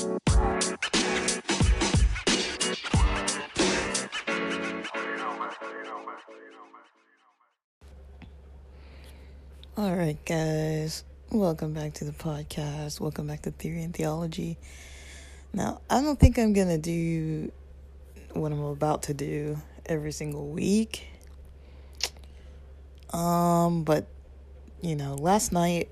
[0.00, 0.06] All
[9.76, 11.02] right, guys.
[11.32, 13.00] Welcome back to the podcast.
[13.00, 14.56] Welcome back to Theory and Theology.
[15.52, 17.50] Now, I don't think I'm going to do
[18.34, 21.08] what I'm about to do every single week.
[23.12, 24.06] Um, but
[24.80, 25.88] you know, last night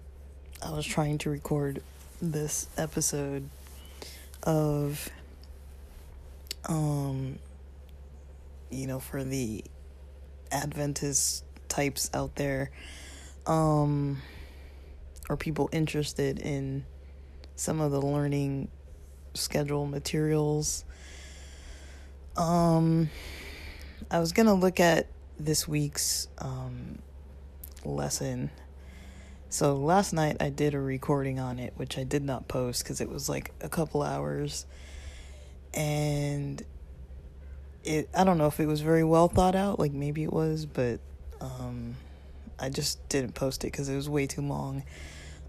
[0.65, 1.83] I was trying to record
[2.23, 3.51] this episode
[4.47, 5.11] of
[6.69, 7.39] um
[8.71, 9.65] you know, for the
[10.51, 12.71] Adventist types out there
[13.47, 14.23] um
[15.29, 16.85] or people interested in
[17.57, 18.69] some of the learning
[19.35, 20.85] schedule materials
[22.37, 23.11] um
[24.11, 25.09] I was going to look at
[25.39, 27.01] this week's um
[27.85, 28.51] lesson.
[29.49, 33.01] So last night I did a recording on it, which I did not post because
[33.01, 34.67] it was like a couple hours.
[35.73, 36.63] And
[37.85, 40.67] it I don't know if it was very well thought out, like maybe it was,
[40.67, 41.01] but
[41.41, 41.97] um
[42.59, 44.83] I just didn't post it because it was way too long.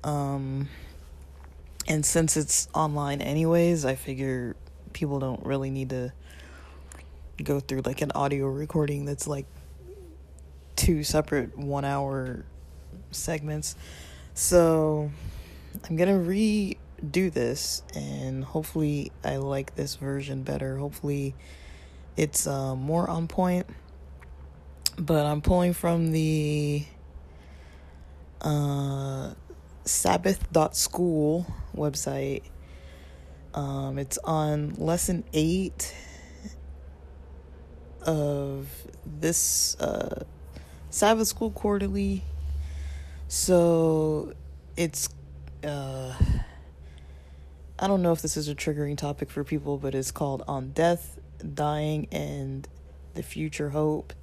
[0.04, 0.70] Um
[1.88, 4.56] and since it's online anyways, I figure
[4.94, 6.14] people don't really need to
[7.44, 9.46] go through like an audio recording that's like
[10.76, 12.46] two separate one hour
[13.12, 13.76] segments.
[14.34, 15.12] So
[15.88, 20.78] I'm gonna redo this and hopefully I like this version better.
[20.78, 21.36] Hopefully
[22.16, 23.68] it's uh, more on point.
[25.00, 26.84] But I'm pulling from the
[28.42, 29.34] uh,
[29.86, 32.44] Sabbath.school website.
[33.54, 35.94] Um, it's on lesson eight
[38.04, 38.68] of
[39.06, 40.24] this uh,
[40.90, 42.24] Sabbath School Quarterly.
[43.28, 44.34] So
[44.76, 45.10] it's
[45.64, 46.14] uh
[47.80, 50.72] I don't know if this is a triggering topic for people, but it's called On
[50.72, 51.20] Death,
[51.54, 52.68] Dying, and
[53.14, 54.14] the Future Hope.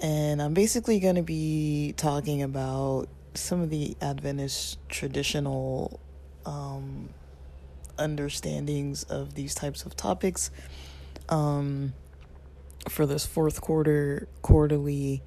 [0.00, 6.00] And I'm basically going to be talking about some of the Adventist traditional
[6.46, 7.10] um,
[7.98, 10.50] understandings of these types of topics.
[11.28, 11.92] Um,
[12.88, 15.22] for this fourth quarter quarterly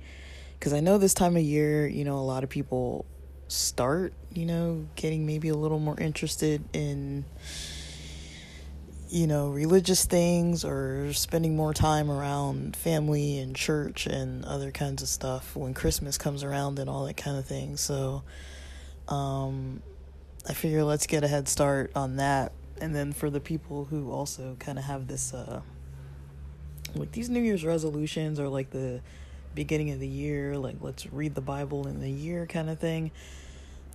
[0.59, 3.05] because I know this time of year, you know, a lot of people
[3.47, 7.23] start, you know, getting maybe a little more interested in
[9.11, 15.01] you know, religious things or spending more time around family and church and other kinds
[15.01, 17.75] of stuff when Christmas comes around and all that kind of thing.
[17.75, 18.21] So
[19.07, 19.81] um
[20.47, 24.11] I figure let's get a head start on that and then for the people who
[24.11, 25.61] also kind of have this uh
[26.93, 29.01] like these New Year's resolutions are like the
[29.55, 33.11] beginning of the year, like let's read the Bible in the year kind of thing.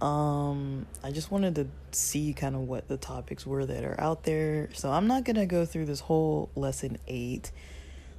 [0.00, 4.24] Um, I just wanted to see kind of what the topics were that are out
[4.24, 4.68] there.
[4.74, 7.52] So I'm not gonna go through this whole lesson eight.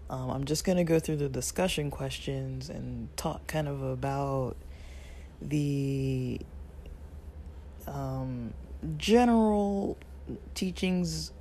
[0.09, 4.55] Um, I'm just gonna go through the discussion questions and talk kind of about
[5.41, 6.39] the
[7.87, 8.53] um,
[8.97, 9.97] general
[10.53, 11.31] teachings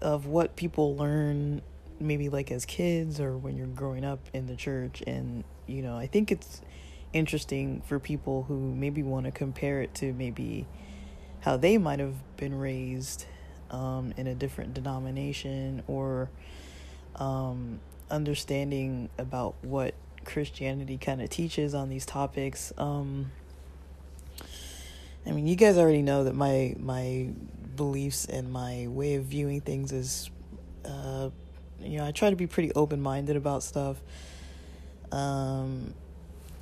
[0.00, 1.62] of what people learn
[2.00, 5.96] maybe like as kids or when you're growing up in the church and you know
[5.96, 6.62] i think it's
[7.12, 10.66] interesting for people who maybe want to compare it to maybe
[11.40, 13.26] how they might have been raised
[13.70, 16.30] um, in a different denomination or
[17.16, 17.80] um,
[18.10, 19.94] understanding about what
[20.24, 22.72] christianity kind of teaches on these topics.
[22.76, 23.32] Um,
[25.26, 27.30] i mean you guys already know that my my
[27.76, 30.30] beliefs and my way of viewing things is
[30.84, 31.30] uh,
[31.82, 33.96] you know, I try to be pretty open minded about stuff.
[35.12, 35.94] Um,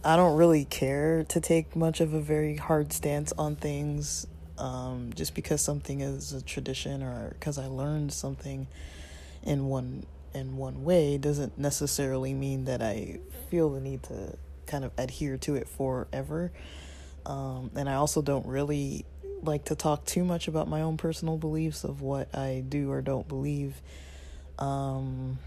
[0.05, 4.27] I don't really care to take much of a very hard stance on things
[4.59, 8.67] um, just because something is a tradition or because I learned something
[9.43, 14.37] in one in one way doesn't necessarily mean that I feel the need to
[14.67, 16.53] kind of adhere to it forever.
[17.25, 19.05] Um, and I also don't really
[19.43, 23.01] like to talk too much about my own personal beliefs of what I do or
[23.01, 23.81] don't believe
[24.59, 25.39] um,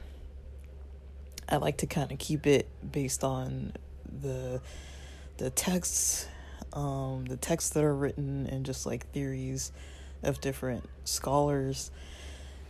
[1.50, 3.74] I like to kind of keep it based on
[4.22, 4.62] the
[5.38, 6.28] the texts,
[6.74, 9.72] um, the texts that are written, and just like theories
[10.24, 11.92] of different scholars.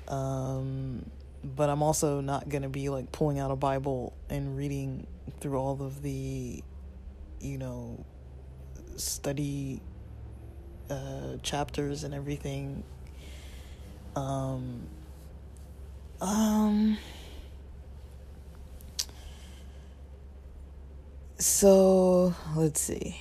[0.08, 1.06] Um,
[1.44, 5.06] but I'm also not gonna be like pulling out a Bible and reading
[5.40, 6.64] through all of the,
[7.40, 8.04] you know,
[8.96, 9.82] study
[10.90, 12.84] uh, chapters and everything.
[14.16, 14.88] Um,
[16.22, 16.98] um.
[21.38, 23.20] So let's see.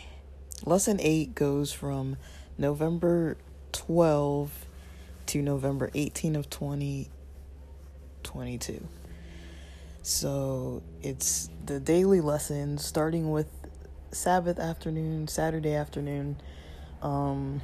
[0.66, 2.18] Lesson eight goes from
[2.58, 3.38] November
[3.72, 4.66] 12
[5.26, 8.86] to November 18 of 2022.
[10.02, 13.48] So it's the daily lessons starting with
[14.12, 16.36] Sabbath afternoon, Saturday afternoon.
[17.00, 17.62] Um,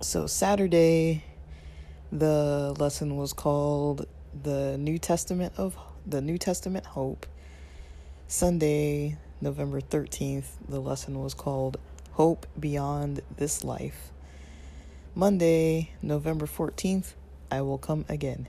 [0.00, 1.24] so Saturday,
[2.14, 4.06] the lesson was called
[4.44, 5.76] the New Testament of
[6.06, 7.26] the New Testament Hope.
[8.28, 11.76] Sunday, November 13th, the lesson was called
[12.12, 14.12] Hope Beyond This Life.
[15.16, 17.14] Monday, November 14th,
[17.50, 18.46] I will come again.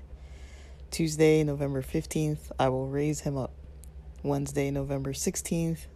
[0.91, 3.51] Tuesday, November 15th, I will raise him up.
[4.21, 5.87] Wednesday, November 16th,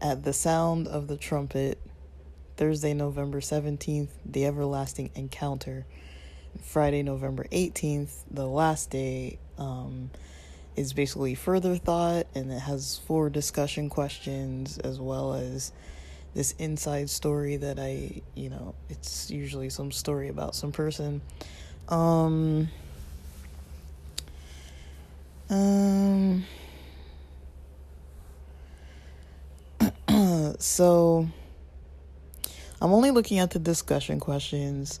[0.00, 1.78] at the sound of the trumpet.
[2.56, 5.84] Thursday, November 17th, the everlasting encounter.
[6.62, 10.10] Friday, November 18th, the last day, um,
[10.76, 15.72] is basically further thought and it has four discussion questions as well as
[16.34, 21.20] this inside story that I, you know, it's usually some story about some person.
[21.88, 22.68] Um,
[25.50, 26.44] um,
[30.60, 31.28] so
[32.80, 35.00] I'm only looking at the discussion questions.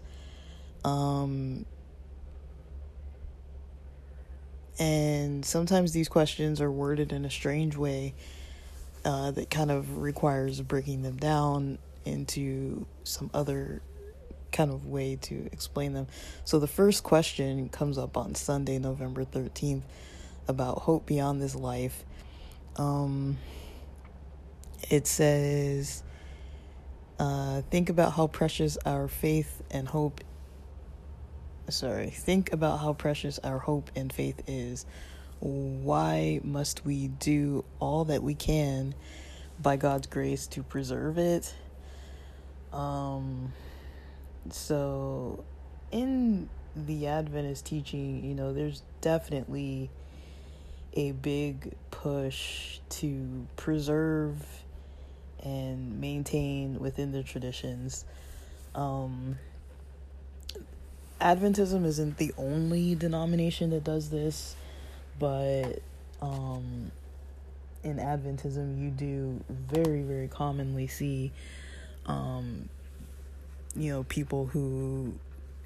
[0.84, 1.64] Um,
[4.78, 8.14] and sometimes these questions are worded in a strange way
[9.04, 13.82] uh, that kind of requires breaking them down into some other
[14.52, 16.06] kind of way to explain them.
[16.44, 19.82] So the first question comes up on Sunday, November 13th
[20.46, 22.04] about hope beyond this life.
[22.76, 23.38] Um,
[24.90, 26.02] it says,
[27.18, 30.22] uh, think about how precious our faith and hope.
[31.70, 34.86] Sorry, think about how precious our hope and faith is.
[35.40, 38.94] Why must we do all that we can
[39.60, 41.54] by God's grace to preserve it?
[42.72, 43.52] Um,
[44.50, 45.44] so,
[45.90, 49.90] in the Adventist teaching, you know, there's definitely
[50.94, 54.36] a big push to preserve
[55.42, 58.06] and maintain within the traditions.
[58.74, 59.36] Um,
[61.20, 64.54] Adventism isn't the only denomination that does this,
[65.18, 65.80] but
[66.22, 66.92] um,
[67.82, 71.32] in Adventism, you do very, very commonly see,
[72.06, 72.68] um,
[73.74, 75.14] you know, people who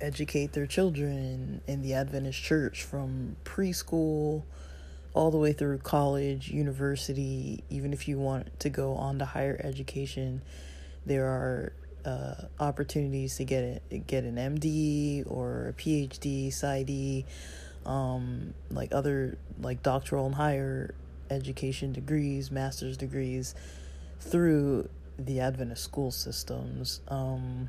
[0.01, 4.43] educate their children in the Adventist church from preschool
[5.15, 9.61] all the way through college, university, even if you want to go on to higher
[9.63, 10.41] education,
[11.05, 11.73] there are
[12.05, 17.25] uh, opportunities to get it, get an MD or a PhD, PsyD,
[17.87, 20.95] um, like other like doctoral and higher
[21.31, 23.55] education degrees, master's degrees
[24.21, 24.89] through
[25.19, 27.01] the Adventist school systems.
[27.09, 27.69] Um,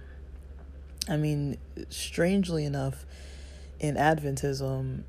[1.09, 1.57] I mean,
[1.89, 3.05] strangely enough,
[3.79, 5.03] in Adventism,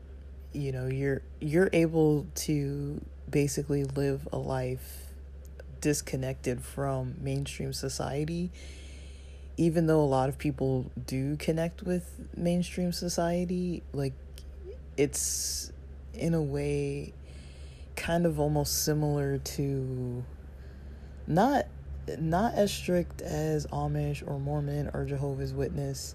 [0.52, 5.12] you know you're you're able to basically live a life
[5.80, 8.50] disconnected from mainstream society
[9.56, 14.12] even though a lot of people do connect with mainstream society like
[14.96, 15.72] it's
[16.12, 17.12] in a way
[17.96, 20.24] kind of almost similar to
[21.26, 21.66] not
[22.18, 26.14] not as strict as Amish or Mormon or Jehovah's Witness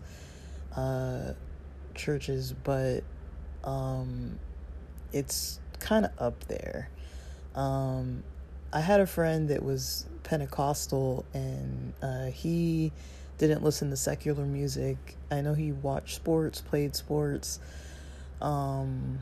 [0.75, 1.33] uh,
[1.95, 3.03] churches, but
[3.63, 4.37] um,
[5.11, 6.89] it's kind of up there.
[7.55, 8.23] Um,
[8.71, 12.91] I had a friend that was Pentecostal and uh, he
[13.39, 14.97] didn't listen to secular music.
[15.31, 17.59] I know he watched sports, played sports.
[18.41, 19.19] Um,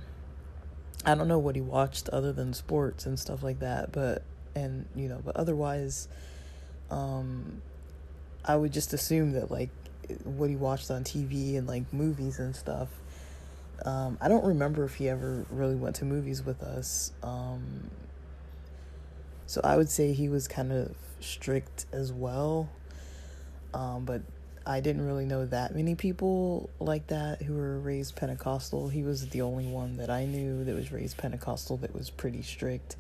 [1.06, 4.24] I don't know what he watched other than sports and stuff like that, but
[4.56, 6.10] and you know, but otherwise,
[6.92, 7.62] um,
[8.44, 9.70] I would just assume that like
[10.26, 12.90] what he watched on TV and like movies and stuff
[13.86, 17.12] um, I don't remember if he ever really went to movies with us.
[17.22, 17.92] Um,
[19.46, 22.70] so I would say he was kind of strict as well.
[23.78, 24.22] Um, but
[24.66, 28.90] I didn't really know that many people like that who were raised Pentecostal.
[28.90, 32.42] He was the only one that I knew that was raised Pentecostal that was pretty
[32.42, 32.96] strict.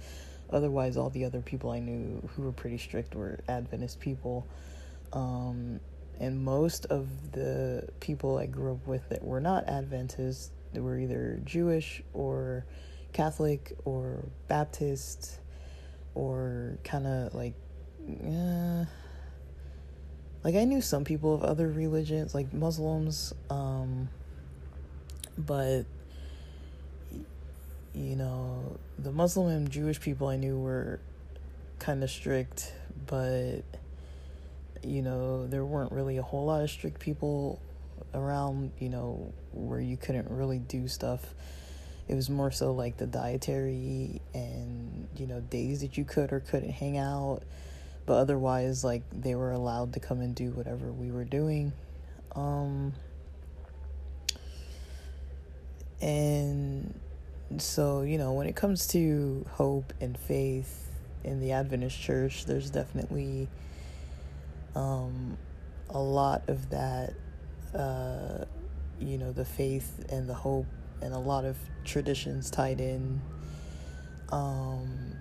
[0.52, 4.48] Otherwise, all the other people I knew who were pretty strict were Adventist people.
[5.12, 5.80] Um,
[6.20, 11.00] and most of the people I grew up with that were not Adventists they were
[11.00, 12.66] either Jewish or
[13.14, 15.40] Catholic or Baptist
[16.14, 17.54] or kind of like,
[18.24, 18.86] uh,
[20.44, 24.10] like I knew some people of other religions, like Muslims, um,
[25.38, 25.84] but
[27.94, 31.00] you know, the Muslim and Jewish people I knew were
[31.80, 32.74] kind of strict,
[33.08, 33.62] but
[34.84, 37.60] you know, there weren't really a whole lot of strict people
[38.14, 41.34] around, you know, where you couldn't really do stuff.
[42.08, 46.40] It was more so like the dietary and, you know, days that you could or
[46.40, 47.42] couldn't hang out.
[48.08, 51.74] But otherwise, like, they were allowed to come and do whatever we were doing.
[52.36, 52.94] Um,
[56.02, 56.98] and
[57.58, 60.90] so, you know, when it comes to hope and faith
[61.26, 63.50] in the Adventist church, there's definitely
[64.74, 65.38] um,
[65.90, 67.14] a lot of that,
[67.76, 68.46] uh,
[69.02, 70.68] you know, the faith and the hope,
[71.02, 73.20] and a lot of traditions tied in
[74.32, 75.14] um,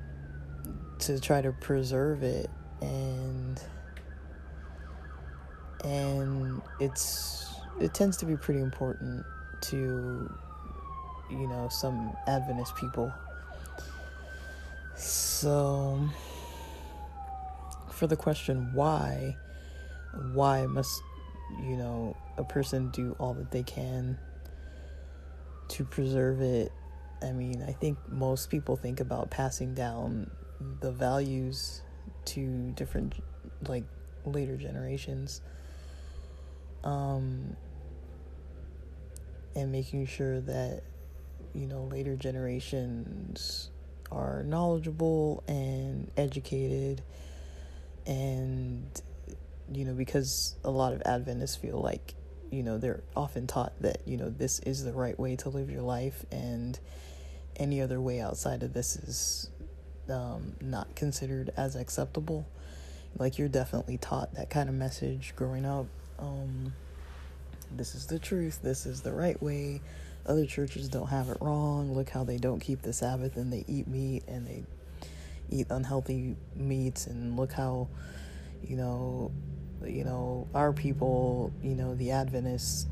[1.00, 2.48] to try to preserve it.
[2.80, 3.61] And
[5.85, 9.25] and it's it tends to be pretty important
[9.62, 10.30] to
[11.30, 13.12] you know some adventist people.
[14.97, 16.09] So
[17.90, 19.37] for the question why
[20.33, 21.02] why must
[21.62, 24.18] you know a person do all that they can
[25.68, 26.73] to preserve it?
[27.23, 30.30] I mean i think most people think about passing down
[30.80, 31.80] the values
[32.26, 33.14] to different
[33.68, 33.85] like
[34.25, 35.40] later generations
[36.85, 37.56] um,
[39.54, 40.83] and making sure that
[41.54, 43.71] you know later generations
[44.12, 47.02] are knowledgeable and educated
[48.06, 49.02] and
[49.73, 52.14] you know because a lot of adventists feel like
[52.50, 55.71] you know they're often taught that you know this is the right way to live
[55.71, 56.78] your life and
[57.56, 59.50] any other way outside of this is
[60.10, 62.46] um, not considered as acceptable.
[63.18, 65.86] Like you're definitely taught that kind of message growing up.
[66.18, 66.72] Um,
[67.75, 69.80] this is the truth, this is the right way.
[70.26, 71.94] Other churches don't have it wrong.
[71.94, 74.64] Look how they don't keep the Sabbath and they eat meat and they
[75.50, 77.06] eat unhealthy meats.
[77.06, 77.88] And look how
[78.66, 79.30] you know
[79.84, 82.86] you know our people, you know, the Adventists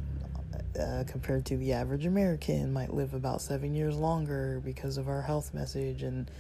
[0.79, 5.23] uh, compared to the average American might live about 7 years longer because of our
[5.23, 6.03] health message.
[6.03, 6.31] And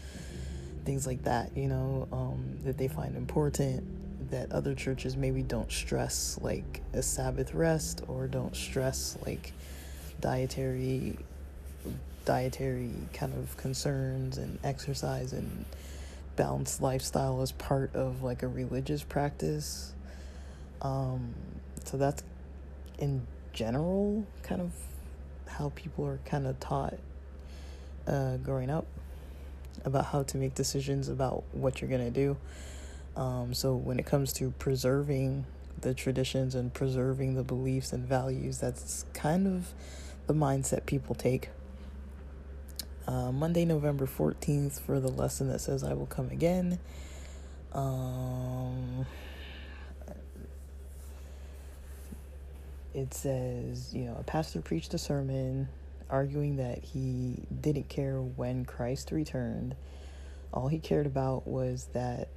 [0.84, 5.70] things like that, you know, um, that they find important that other churches maybe don't
[5.70, 9.52] stress like a Sabbath rest or don't stress like
[10.20, 11.16] dietary
[12.24, 15.66] dietary kind of concerns and exercise and
[16.36, 19.92] balanced lifestyle as part of like a religious practice.
[20.80, 21.34] Um,
[21.84, 22.22] so that's
[22.98, 24.72] in general kind of
[25.46, 26.94] how people are kind of taught
[28.06, 28.86] uh, growing up
[29.84, 32.36] about how to make decisions about what you're going to do.
[33.16, 35.46] Um, so when it comes to preserving
[35.80, 39.72] the traditions and preserving the beliefs and values, that's kind of
[40.26, 41.50] the mindset people take.
[43.06, 46.78] Uh, Monday, November 14th, for the lesson that says, I will come again.
[47.72, 49.06] Um,
[52.94, 55.68] it says, you know, a pastor preached a sermon
[56.10, 59.74] arguing that he didn't care when Christ returned.
[60.52, 62.28] All he cared about was that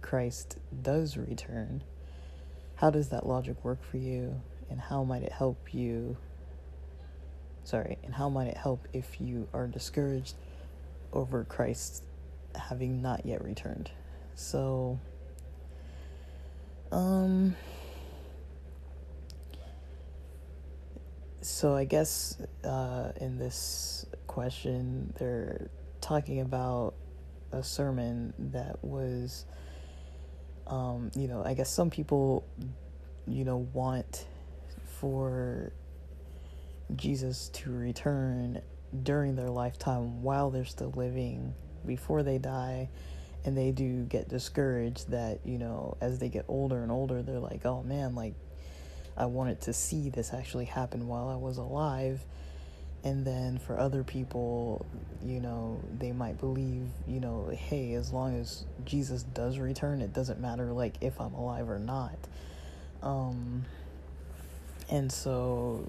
[0.00, 1.82] Christ does return,
[2.76, 4.40] how does that logic work for you?
[4.68, 6.16] And how might it help you?
[7.64, 10.34] Sorry, and how might it help if you are discouraged
[11.12, 12.04] over Christ
[12.54, 13.90] having not yet returned?
[14.34, 14.98] So,
[16.92, 17.56] um,
[21.44, 25.68] so I guess uh, in this question, they're
[26.00, 26.94] talking about
[27.52, 29.44] a sermon that was
[30.66, 32.46] um, you know, I guess some people,
[33.26, 34.26] you know, want
[34.98, 35.72] for
[36.96, 38.60] Jesus to return
[39.02, 41.54] during their lifetime while they're still living
[41.86, 42.88] before they die
[43.44, 47.40] and they do get discouraged that you know as they get older and older they're
[47.40, 48.34] like oh man like
[49.16, 52.24] i wanted to see this actually happen while i was alive.
[53.02, 54.86] And then for other people
[55.22, 60.14] you know they might believe you know hey as long as jesus does return it
[60.14, 62.16] doesn't matter like if i'm alive or not.
[63.02, 63.66] Um
[64.90, 65.86] and so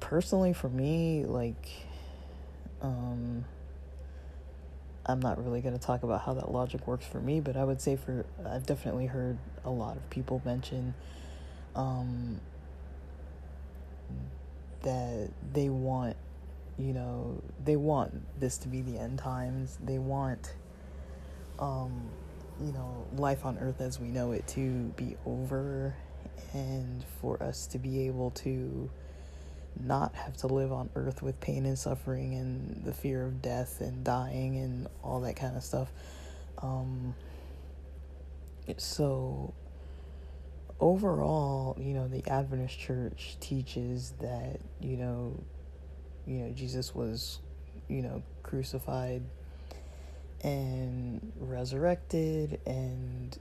[0.00, 1.68] personally for me like
[2.82, 3.44] um
[5.06, 7.64] i'm not really going to talk about how that logic works for me but i
[7.64, 10.94] would say for i've definitely heard a lot of people mention
[11.74, 12.40] um
[14.82, 16.16] that they want,
[16.78, 19.78] you know, they want this to be the end times.
[19.82, 20.54] They want,
[21.58, 22.08] um,
[22.60, 25.96] you know, life on earth as we know it to be over
[26.52, 28.90] and for us to be able to
[29.82, 33.80] not have to live on earth with pain and suffering and the fear of death
[33.80, 35.90] and dying and all that kind of stuff.
[36.58, 37.14] Um,
[38.76, 39.52] so
[40.84, 45.42] overall, you know, the Adventist church teaches that, you know,
[46.26, 47.40] you know, Jesus was,
[47.88, 49.22] you know, crucified
[50.42, 53.38] and resurrected and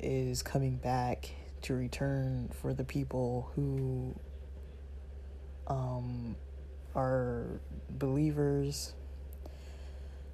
[0.00, 1.30] is coming back
[1.62, 4.12] to return for the people who
[5.68, 6.34] um,
[6.96, 8.94] are believers.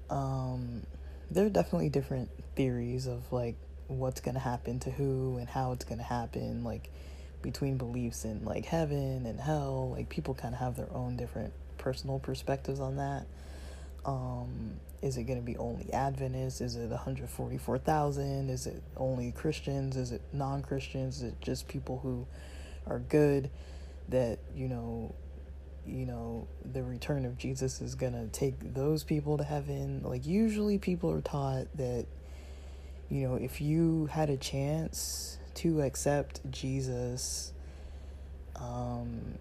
[0.09, 0.87] Um,
[1.31, 3.57] there are definitely different theories of like
[3.89, 6.91] what's going to happen to who and how it's going to happen like
[7.43, 11.53] between beliefs in like heaven and hell like people kind of have their own different
[11.79, 13.27] personal perspectives on that.
[14.05, 16.61] Um is it going to be only adventists?
[16.61, 19.97] Is it 144000 is it only christians?
[19.97, 21.19] Is it non-christians?
[21.19, 22.27] Is it just people who
[22.87, 23.51] are good
[24.09, 25.15] that you know
[25.87, 30.03] you know the return of jesus is going to take those people to heaven?
[30.03, 32.07] Like usually people are taught that
[33.11, 37.53] you know, if you had a chance to accept Jesus
[38.57, 39.39] um,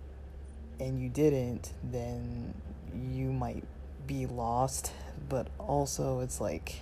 [0.80, 2.54] and you didn't, then
[2.94, 3.64] you might
[4.06, 4.94] be lost.
[5.28, 6.80] But also, it's like,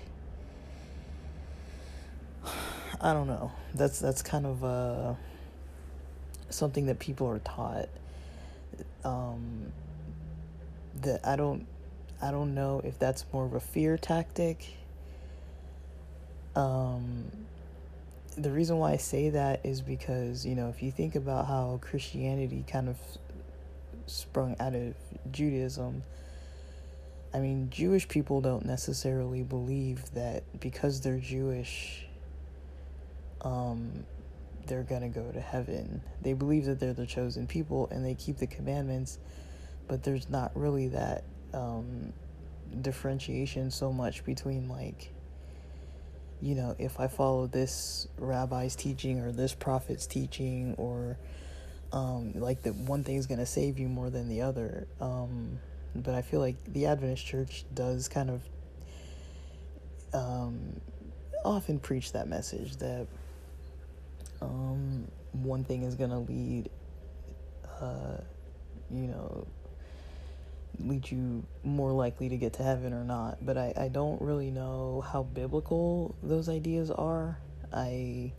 [3.01, 3.51] I don't know.
[3.73, 5.13] That's that's kind of uh,
[6.49, 7.89] something that people are taught.
[9.03, 9.71] Um,
[11.01, 11.65] that I don't,
[12.21, 14.75] I don't know if that's more of a fear tactic
[16.55, 17.25] um,
[18.37, 21.79] the reason why I say that is because, you know, if you think about how
[21.81, 22.97] Christianity kind of
[24.07, 24.93] sprung out of
[25.31, 26.03] Judaism,
[27.33, 32.05] I mean, Jewish people don't necessarily believe that because they're Jewish,
[33.41, 34.05] um,
[34.67, 36.01] they're gonna go to heaven.
[36.21, 39.19] They believe that they're the chosen people and they keep the commandments,
[39.87, 42.13] but there's not really that um,
[42.81, 45.11] differentiation so much between like
[46.41, 51.17] you know, if I follow this rabbi's teaching or this prophet's teaching, or
[51.91, 54.87] um, like the one thing is going to save you more than the other.
[54.99, 55.59] Um,
[55.95, 58.41] but I feel like the Adventist church does kind of
[60.13, 60.81] um,
[61.43, 63.07] often preach that message that
[64.41, 66.69] um, one thing is going to lead,
[67.79, 68.17] uh,
[68.91, 69.47] you know,
[70.79, 73.45] lead you more likely to get to heaven or not.
[73.45, 77.37] But I, I don't really know how biblical those ideas are.
[77.73, 78.33] I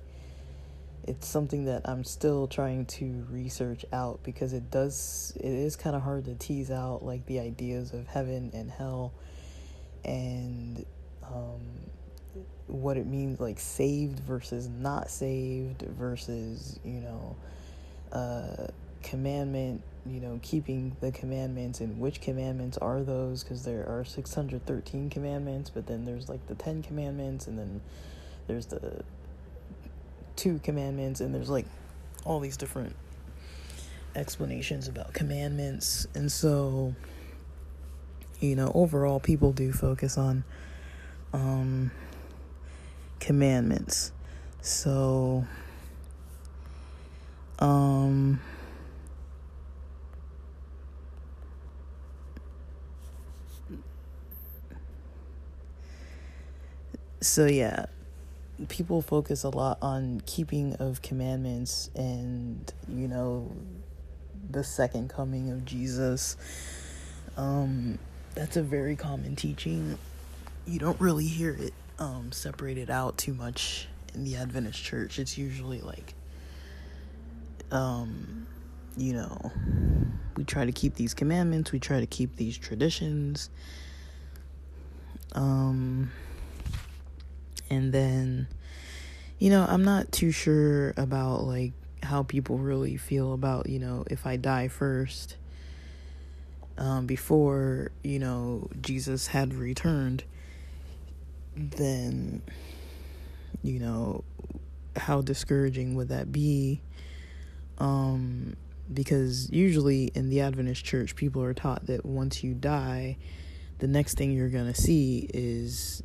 [1.07, 5.95] it's something that I'm still trying to research out because it does it is kind
[5.95, 9.13] of hard to tease out like the ideas of heaven and hell
[10.05, 10.85] and
[11.23, 11.61] um,
[12.67, 17.37] what it means like saved versus not saved versus you know
[18.13, 18.67] uh,
[19.03, 25.11] commandment you know, keeping the commandments and which commandments are those because there are 613
[25.11, 27.81] commandments, but then there's like the 10 commandments and then
[28.47, 29.03] there's the
[30.37, 31.67] two commandments and there's like
[32.25, 32.95] all these different
[34.15, 36.07] explanations about commandments.
[36.15, 36.95] And so
[38.41, 40.45] you know, overall people do focus on
[41.33, 41.91] um
[43.21, 44.13] commandments.
[44.61, 45.47] So
[47.59, 48.41] um
[57.21, 57.87] so yeah
[58.69, 63.55] people focus a lot on keeping of commandments and you know
[64.51, 66.37] the second coming of jesus.
[67.37, 67.99] Um
[68.35, 69.99] that's a very common teaching.
[70.67, 75.19] You don't really hear it um separated out too much in the adventist church.
[75.19, 76.15] It's usually like
[77.71, 78.47] um
[78.97, 79.53] you know
[80.37, 81.73] we try to keep these commandments.
[81.73, 83.51] We try to keep these traditions.
[85.33, 86.11] Um
[87.71, 88.47] and then
[89.39, 94.05] you know i'm not too sure about like how people really feel about you know
[94.11, 95.37] if i die first
[96.79, 100.25] um, before you know jesus had returned
[101.57, 102.43] then
[103.63, 104.23] you know
[104.97, 106.81] how discouraging would that be?
[107.79, 108.57] Um
[108.93, 113.17] because usually in the adventist church people are taught that once you die
[113.81, 116.05] the next thing you're going to see is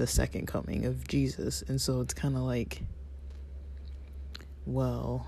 [0.00, 1.62] the second coming of Jesus.
[1.68, 2.82] And so it's kind of like,
[4.64, 5.26] well,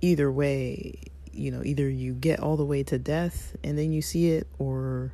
[0.00, 1.00] either way,
[1.32, 4.46] you know, either you get all the way to death and then you see it,
[4.60, 5.12] or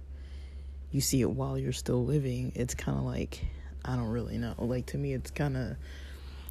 [0.91, 2.53] you see it while you're still living.
[2.55, 3.43] It's kind of like,
[3.87, 4.55] I don't really know.
[4.59, 5.77] Like, to me, it's kind of.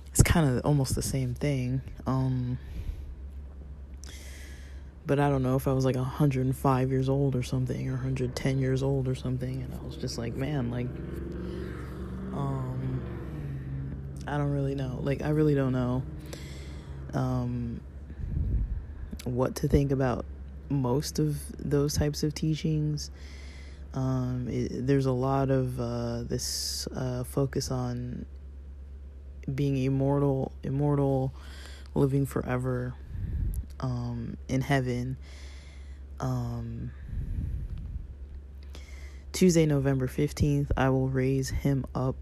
[0.09, 1.81] It's kind of almost the same thing.
[2.07, 2.57] Um,
[5.07, 8.59] but I don't know if I was like 105 years old or something or 110
[8.59, 10.87] years old or something and I was just like man like
[12.33, 13.01] um
[14.27, 14.99] I don't really know.
[15.01, 16.03] Like I really don't know
[17.13, 17.79] um,
[19.23, 20.25] what to think about
[20.69, 23.09] most of those types of teachings.
[23.93, 28.25] Um, it, there's a lot of uh, this uh, focus on
[29.55, 31.33] being immortal, immortal,
[31.95, 32.93] living forever
[33.79, 35.17] um, in heaven.
[36.19, 36.91] Um,
[39.33, 42.15] Tuesday, November 15th, I will raise him up.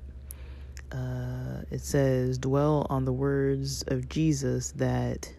[0.91, 5.31] Uh, it says, dwell on the words of Jesus that,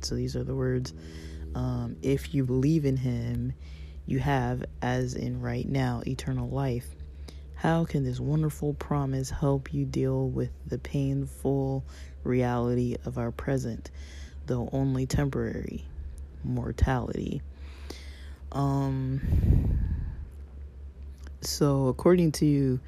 [0.00, 0.94] so these are the words,
[1.54, 3.52] um, if you believe in him,
[4.06, 6.86] you have, as in right now, eternal life.
[7.54, 11.84] How can this wonderful promise help you deal with the painful
[12.24, 13.90] reality of our present,
[14.46, 15.84] though only temporary,
[16.42, 17.42] mortality?
[18.52, 19.20] Um,
[21.40, 22.80] so, according to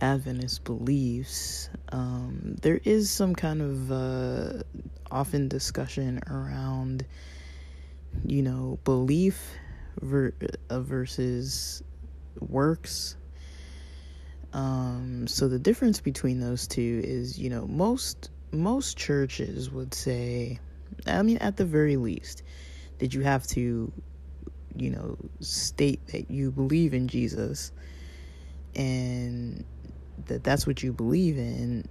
[0.00, 4.62] Adventist beliefs, um, there is some kind of uh,
[5.10, 7.04] often discussion around,
[8.26, 9.54] you know, belief
[10.00, 10.34] ver-
[10.68, 11.82] uh, versus
[12.40, 13.16] works.
[14.52, 20.58] Um, so the difference between those two is, you know, most most churches would say,
[21.06, 22.42] I mean, at the very least,
[22.98, 23.92] that you have to,
[24.76, 27.72] you know, state that you believe in Jesus,
[28.74, 29.64] and
[30.26, 31.86] that that's what you believe in,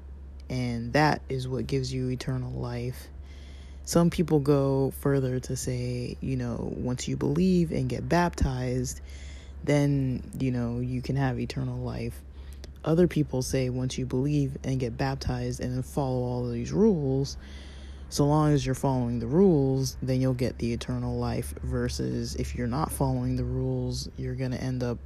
[0.49, 3.09] and that is what gives you eternal life
[3.89, 9.01] some people go further to say, you know, once you believe and get baptized,
[9.63, 12.21] then, you know, you can have eternal life.
[12.85, 16.71] Other people say once you believe and get baptized and then follow all of these
[16.71, 17.35] rules,
[18.09, 21.53] so long as you're following the rules, then you'll get the eternal life.
[21.63, 24.97] Versus if you're not following the rules, you're going to end up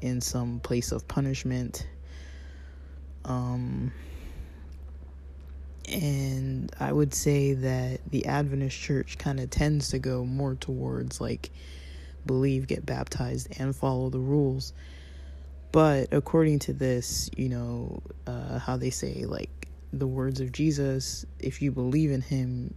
[0.00, 1.86] in some place of punishment.
[3.24, 3.92] Um,
[5.86, 11.20] and I would say that the Adventist church kind of tends to go more towards
[11.20, 11.50] like
[12.26, 14.72] believe, get baptized, and follow the rules.
[15.72, 19.57] But according to this, you know, uh, how they say, like
[19.92, 22.74] the words of Jesus, if you believe in him,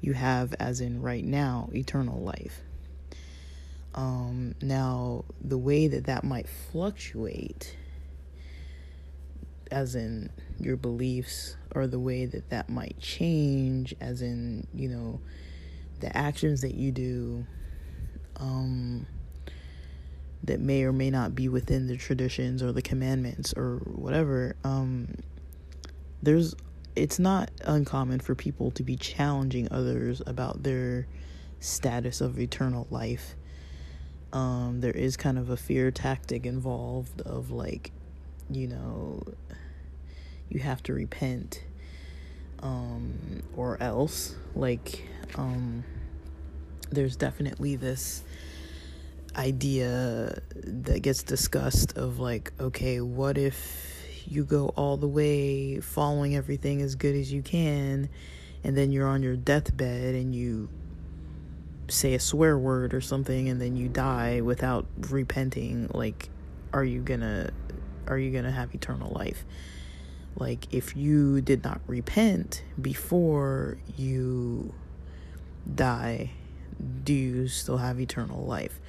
[0.00, 2.62] you have, as in right now, eternal life.
[3.94, 7.76] Um, now, the way that that might fluctuate
[9.70, 15.20] as in your beliefs or the way that that might change as in you know
[16.00, 17.46] the actions that you do
[18.36, 19.06] um,
[20.42, 25.08] that may or may not be within the traditions or the commandments or whatever um,
[26.22, 26.54] there's
[26.96, 31.06] it's not uncommon for people to be challenging others about their
[31.60, 33.36] status of eternal life.
[34.32, 37.92] Um, there is kind of a fear tactic involved of like
[38.50, 39.22] you know
[40.48, 41.62] you have to repent
[42.62, 45.84] um, or else like um,
[46.90, 48.22] there's definitely this
[49.36, 53.89] idea that gets discussed of like okay what if
[54.26, 58.08] you go all the way following everything as good as you can
[58.64, 60.68] and then you're on your deathbed and you
[61.88, 66.28] say a swear word or something and then you die without repenting like
[66.72, 67.50] are you gonna
[68.06, 69.44] are you gonna have eternal life
[70.36, 74.72] like, if you did not repent before you
[75.72, 76.30] die,
[77.04, 78.80] do you still have eternal life?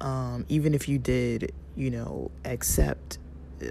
[0.00, 3.18] Um, even if you did, you know, accept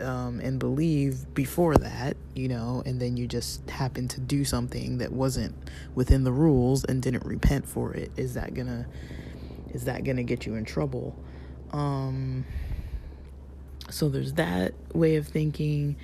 [0.02, 4.98] um, and believe before that, you know, and then you just happen to do something
[4.98, 5.56] that wasn't
[5.94, 8.88] within the rules and didn't repent for it, is that gonna
[9.74, 11.16] is that gonna get you in trouble?
[11.72, 12.46] Um,
[13.90, 15.98] so there's that way of thinking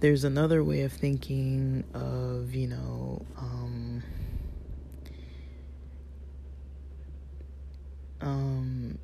[0.00, 4.02] there's another way of thinking of, you know, um,
[8.22, 8.98] um,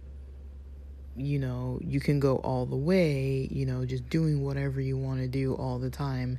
[1.16, 5.20] you know, you can go all the way, you know, just doing whatever you want
[5.20, 6.38] to do all the time,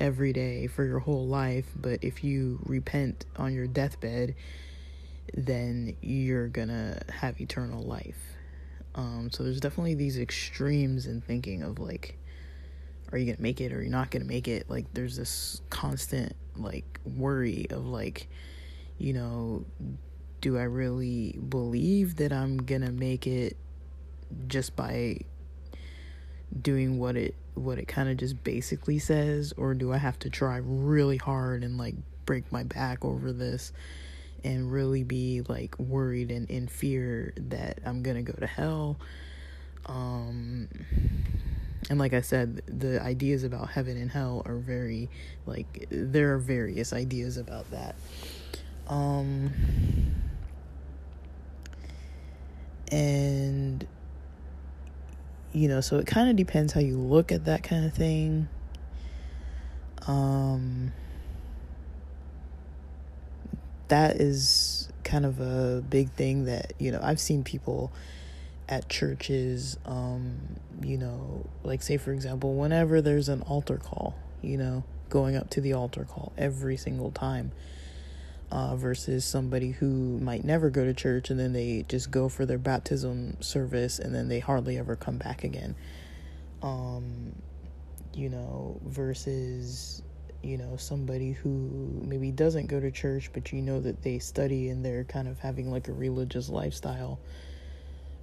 [0.00, 1.66] every day for your whole life.
[1.76, 4.34] But if you repent on your deathbed,
[5.34, 8.18] then you're gonna have eternal life.
[8.94, 12.16] Um, so there's definitely these extremes in thinking of like,
[13.14, 16.34] are you gonna make it or you're not gonna make it like there's this constant
[16.56, 18.28] like worry of like
[18.98, 19.64] you know
[20.40, 23.56] do i really believe that i'm gonna make it
[24.46, 25.18] just by
[26.60, 30.30] doing what it what it kind of just basically says or do i have to
[30.30, 31.94] try really hard and like
[32.26, 33.72] break my back over this
[34.44, 38.96] and really be like worried and in fear that i'm gonna go to hell
[39.86, 40.68] um
[41.90, 45.10] and like I said, the ideas about heaven and hell are very
[45.46, 47.94] like there are various ideas about that.
[48.88, 49.52] Um
[52.90, 53.86] and
[55.54, 58.48] you know, so it kind of depends how you look at that kind of thing.
[60.06, 60.92] Um
[63.88, 67.92] that is kind of a big thing that, you know, I've seen people
[68.68, 70.38] at churches um
[70.82, 75.50] you know like say for example whenever there's an altar call you know going up
[75.50, 77.52] to the altar call every single time
[78.50, 82.46] uh, versus somebody who might never go to church and then they just go for
[82.46, 85.74] their baptism service and then they hardly ever come back again.
[86.62, 87.34] Um
[88.14, 90.02] you know versus
[90.42, 94.68] you know somebody who maybe doesn't go to church but you know that they study
[94.68, 97.18] and they're kind of having like a religious lifestyle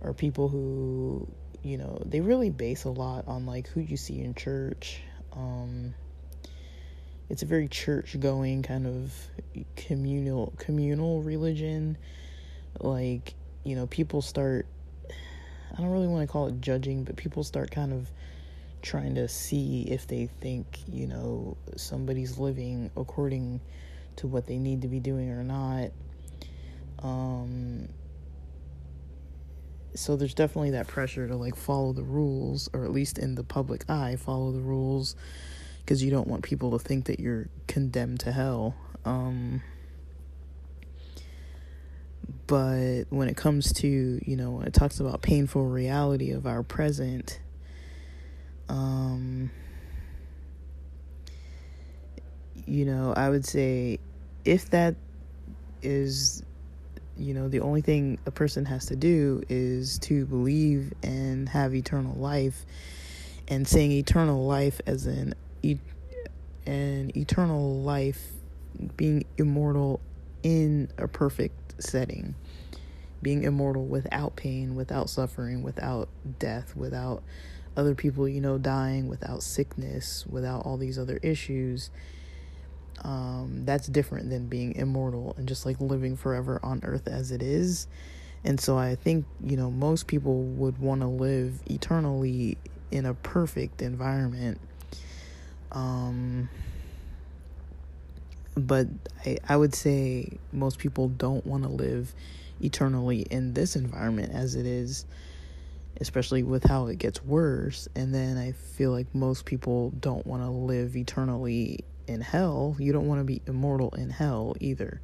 [0.01, 1.27] or people who
[1.63, 5.01] you know they really base a lot on like who you see in church.
[5.33, 5.93] Um
[7.31, 9.13] it's a very church going kind of
[9.75, 11.97] communal communal religion.
[12.79, 14.65] Like you know people start
[15.09, 18.09] i don't really want to call it judging but people start kind of
[18.81, 23.61] trying to see if they think you know somebody's living according
[24.15, 25.91] to what they need to be doing or not.
[27.03, 27.87] Um
[29.93, 33.43] so there's definitely that pressure to like follow the rules or at least in the
[33.43, 35.15] public eye follow the rules
[35.91, 38.73] because you don't want people to think that you're condemned to hell
[39.03, 39.61] um
[42.47, 47.41] but when it comes to you know it talks about painful reality of our present
[48.69, 49.51] um
[52.65, 53.99] you know i would say
[54.45, 54.95] if that
[55.81, 56.41] is
[57.17, 61.75] you know, the only thing a person has to do is to believe and have
[61.75, 62.65] eternal life.
[63.47, 65.05] And saying eternal life as
[65.63, 65.79] an
[66.65, 68.31] an eternal life
[68.95, 69.99] being immortal
[70.43, 72.35] in a perfect setting.
[73.21, 77.21] Being immortal without pain, without suffering, without death, without
[77.77, 81.91] other people, you know, dying, without sickness, without all these other issues
[83.03, 87.41] um, that's different than being immortal and just like living forever on earth as it
[87.41, 87.87] is.
[88.43, 92.57] And so I think, you know, most people would want to live eternally
[92.91, 94.59] in a perfect environment.
[95.71, 96.49] Um,
[98.55, 98.87] but
[99.25, 102.13] I, I would say most people don't want to live
[102.61, 105.05] eternally in this environment as it is,
[105.99, 107.87] especially with how it gets worse.
[107.95, 112.75] And then I feel like most people don't want to live eternally in hell.
[112.79, 115.01] You don't want to be immortal in hell either.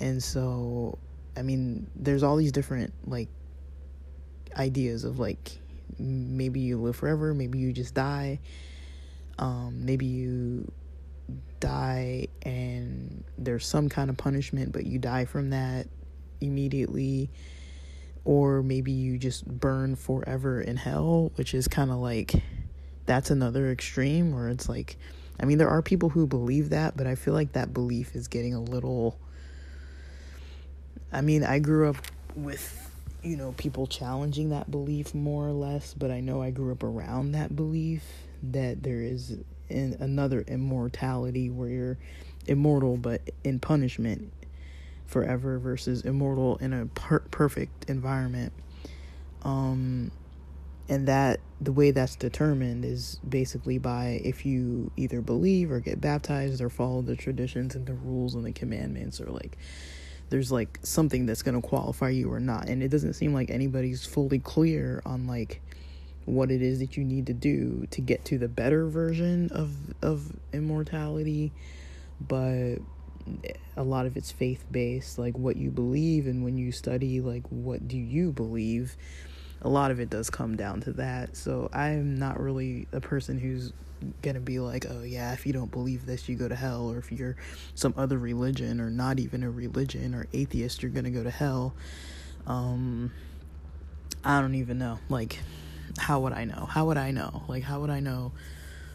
[0.00, 0.98] And so,
[1.36, 3.28] I mean, there's all these different like
[4.56, 5.58] ideas of like
[5.98, 8.40] maybe you live forever, maybe you just die.
[9.38, 10.70] Um, maybe you
[11.60, 15.86] die and there's some kind of punishment, but you die from that
[16.40, 17.30] immediately.
[18.24, 22.32] Or maybe you just burn forever in hell, which is kind of like
[23.06, 24.96] that's another extreme where it's like
[25.38, 28.28] I mean, there are people who believe that, but I feel like that belief is
[28.28, 29.18] getting a little.
[31.12, 31.96] I mean, I grew up
[32.36, 32.90] with,
[33.22, 36.82] you know, people challenging that belief more or less, but I know I grew up
[36.82, 38.04] around that belief
[38.52, 39.36] that there is
[39.68, 41.98] in another immortality where you're
[42.46, 44.32] immortal but in punishment
[45.06, 48.52] forever versus immortal in a per- perfect environment.
[49.42, 50.10] Um,
[50.88, 56.00] and that the way that's determined is basically by if you either believe or get
[56.00, 59.56] baptized or follow the traditions and the rules and the commandments or like
[60.28, 63.50] there's like something that's going to qualify you or not and it doesn't seem like
[63.50, 65.62] anybody's fully clear on like
[66.26, 69.70] what it is that you need to do to get to the better version of
[70.02, 71.52] of immortality
[72.20, 72.76] but
[73.76, 77.46] a lot of it's faith based like what you believe and when you study like
[77.48, 78.96] what do you believe
[79.64, 81.36] a lot of it does come down to that.
[81.36, 83.72] So I'm not really a person who's
[84.20, 86.98] gonna be like, oh yeah, if you don't believe this, you go to hell, or
[86.98, 87.36] if you're
[87.74, 91.74] some other religion or not even a religion or atheist, you're gonna go to hell.
[92.46, 93.10] Um,
[94.22, 94.98] I don't even know.
[95.08, 95.40] Like,
[95.98, 96.66] how would I know?
[96.70, 97.42] How would I know?
[97.48, 98.32] Like, how would I know?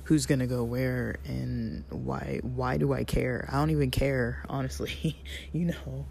[0.04, 3.48] who's gonna go where and why why do I care?
[3.48, 5.16] I don't even care, honestly.
[5.54, 6.08] you know.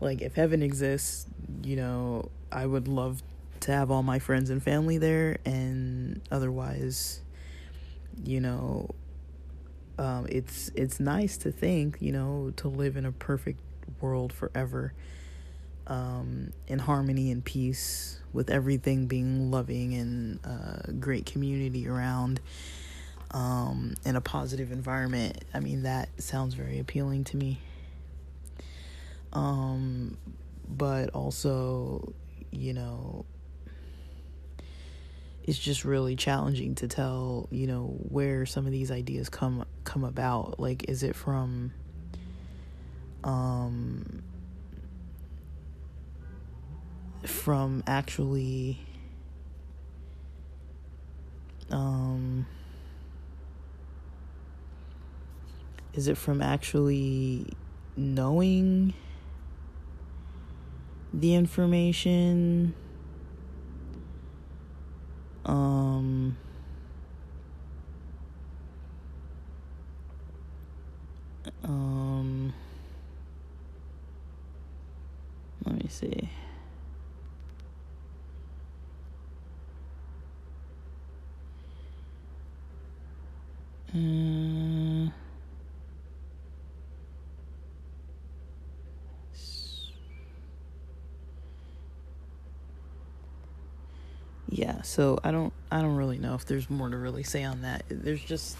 [0.00, 1.26] Like if heaven exists,
[1.62, 3.22] you know, I would love
[3.60, 7.20] to have all my friends and family there and otherwise
[8.24, 8.88] you know
[9.98, 13.60] um, it's it's nice to think you know to live in a perfect
[14.00, 14.92] world forever
[15.86, 22.40] um, in harmony and peace, with everything being loving and uh, great community around,
[23.30, 25.44] um, in a positive environment.
[25.54, 27.58] I mean, that sounds very appealing to me.
[29.32, 30.16] Um,
[30.68, 32.12] but also,
[32.50, 33.24] you know,
[35.44, 40.04] it's just really challenging to tell, you know, where some of these ideas come come
[40.04, 40.58] about.
[40.58, 41.72] Like, is it from
[43.22, 44.22] um
[47.28, 48.78] from actually
[51.70, 52.46] um
[55.94, 57.46] is it from actually
[57.96, 58.92] knowing
[61.12, 62.74] the information?
[65.46, 66.36] Um
[71.64, 72.52] um
[75.64, 76.28] let me see
[83.94, 85.10] Uh,
[94.82, 97.84] so I don't I don't really know if there's more to really say on that.
[97.88, 98.56] There's just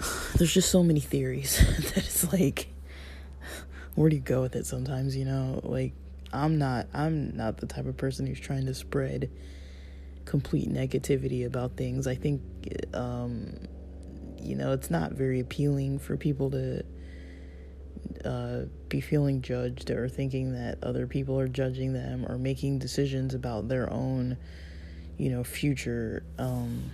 [0.36, 1.58] there's just so many theories
[1.94, 2.68] that it's like
[3.94, 5.60] where do you go with it sometimes, you know?
[5.62, 5.92] Like
[6.32, 9.30] I'm not I'm not the type of person who's trying to spread
[10.24, 12.06] complete negativity about things.
[12.06, 12.40] I think,
[12.94, 13.52] um,
[14.40, 16.84] you know, it's not very appealing for people to
[18.24, 23.34] uh, be feeling judged or thinking that other people are judging them or making decisions
[23.34, 24.36] about their own,
[25.18, 26.22] you know, future.
[26.38, 26.90] Um,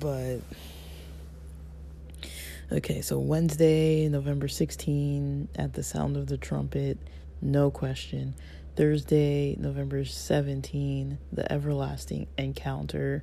[0.00, 0.38] but
[2.72, 6.98] okay, so Wednesday, November 16, at the sound of the trumpet,
[7.40, 8.34] no question.
[8.74, 13.22] Thursday, November 17, The Everlasting Encounter.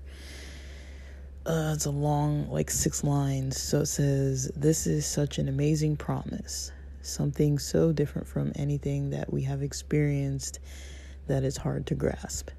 [1.49, 3.59] Uh, it's a long, like six lines.
[3.59, 9.33] So it says, This is such an amazing promise, something so different from anything that
[9.33, 10.59] we have experienced
[11.25, 12.51] that is hard to grasp.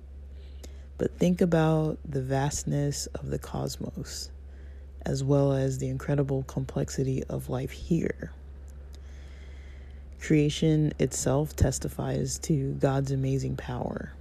[0.99, 4.33] But think about the vastness of the cosmos,
[5.07, 8.33] as well as the incredible complexity of life here.
[10.21, 14.15] Creation itself testifies to God's amazing power.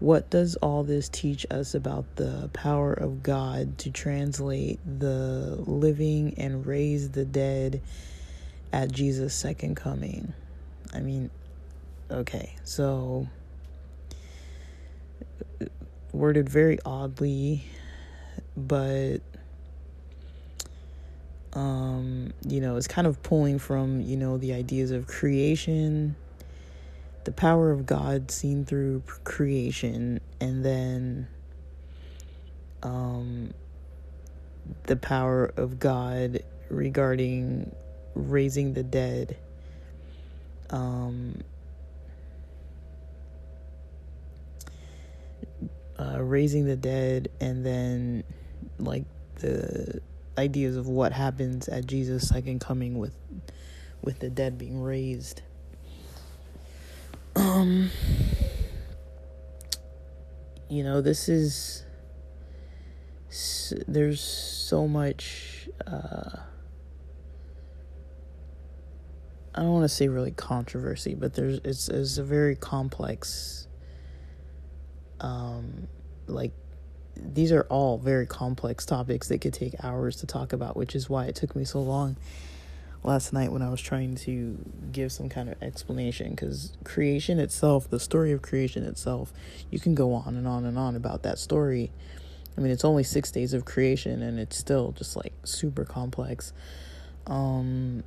[0.00, 6.34] What does all this teach us about the power of God to translate the living
[6.36, 7.80] and raise the dead
[8.72, 10.34] at Jesus' second coming?
[10.92, 11.30] I mean,
[12.10, 13.28] okay, so
[16.12, 17.64] worded very oddly,
[18.56, 19.18] but
[21.54, 26.16] um, you know, it's kind of pulling from, you know, the ideas of creation,
[27.24, 31.28] the power of God seen through creation, and then
[32.82, 33.52] um,
[34.84, 37.74] the power of God regarding
[38.14, 39.36] raising the dead.
[40.70, 41.42] Um,
[45.98, 48.24] uh, raising the dead, and then
[48.78, 49.04] like
[49.36, 50.00] the
[50.36, 53.14] ideas of what happens at Jesus' second coming with
[54.02, 55.42] with the dead being raised.
[57.36, 57.90] Um
[60.68, 61.84] you know, this is
[63.88, 66.38] there's so much uh
[69.56, 73.66] I don't want to say really controversy, but there's it's, it's a very complex
[75.20, 75.88] um
[76.26, 76.52] like
[77.16, 81.08] these are all very complex topics that could take hours to talk about, which is
[81.08, 82.16] why it took me so long
[83.04, 84.58] last night when I was trying to
[84.90, 86.30] give some kind of explanation.
[86.30, 89.32] Because creation itself, the story of creation itself,
[89.70, 91.92] you can go on and on and on about that story.
[92.56, 96.52] I mean, it's only six days of creation and it's still just like super complex.
[97.26, 98.04] Um,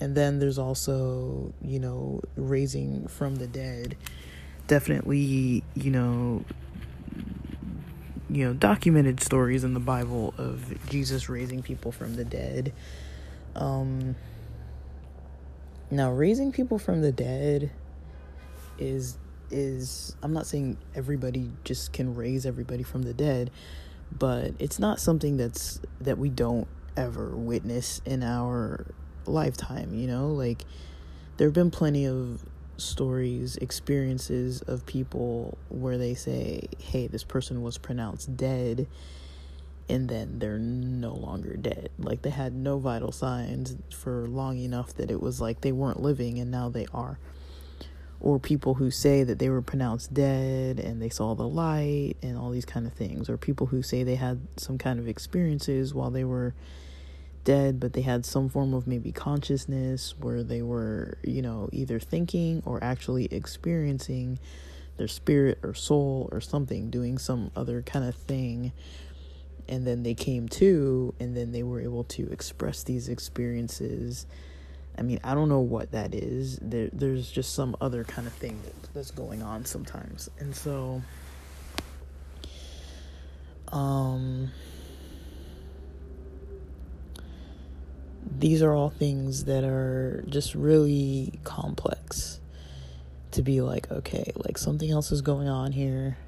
[0.00, 3.96] and then there's also, you know, raising from the dead.
[4.66, 6.44] Definitely, you know,
[8.30, 12.72] you know, documented stories in the Bible of Jesus raising people from the dead.
[13.58, 14.16] Um,
[15.90, 17.70] now, raising people from the dead
[18.78, 19.18] is
[19.50, 23.50] is I'm not saying everybody just can raise everybody from the dead,
[24.16, 28.86] but it's not something that's that we don't ever witness in our
[29.26, 30.28] lifetime, you know?
[30.28, 30.64] Like
[31.36, 32.44] there've been plenty of
[32.76, 38.86] stories, experiences of people where they say, hey, this person was pronounced dead.
[39.88, 41.90] And then they're no longer dead.
[41.98, 46.02] Like they had no vital signs for long enough that it was like they weren't
[46.02, 47.18] living and now they are.
[48.20, 52.36] Or people who say that they were pronounced dead and they saw the light and
[52.36, 53.30] all these kind of things.
[53.30, 56.54] Or people who say they had some kind of experiences while they were
[57.44, 61.98] dead, but they had some form of maybe consciousness where they were, you know, either
[61.98, 64.38] thinking or actually experiencing
[64.98, 68.72] their spirit or soul or something, doing some other kind of thing
[69.68, 74.26] and then they came to and then they were able to express these experiences.
[74.96, 76.58] I mean i don't know what that is.
[76.60, 80.28] There, there's just some other kind of thing that, that's going on sometimes.
[80.38, 81.02] And so
[83.70, 84.50] um
[88.38, 92.40] these are all things that are just really complex
[93.30, 96.18] to be like okay like something else is going on here.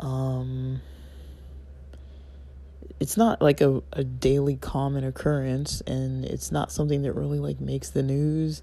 [0.00, 0.82] Um
[3.02, 7.60] it's not like a, a daily common occurrence and it's not something that really like
[7.60, 8.62] makes the news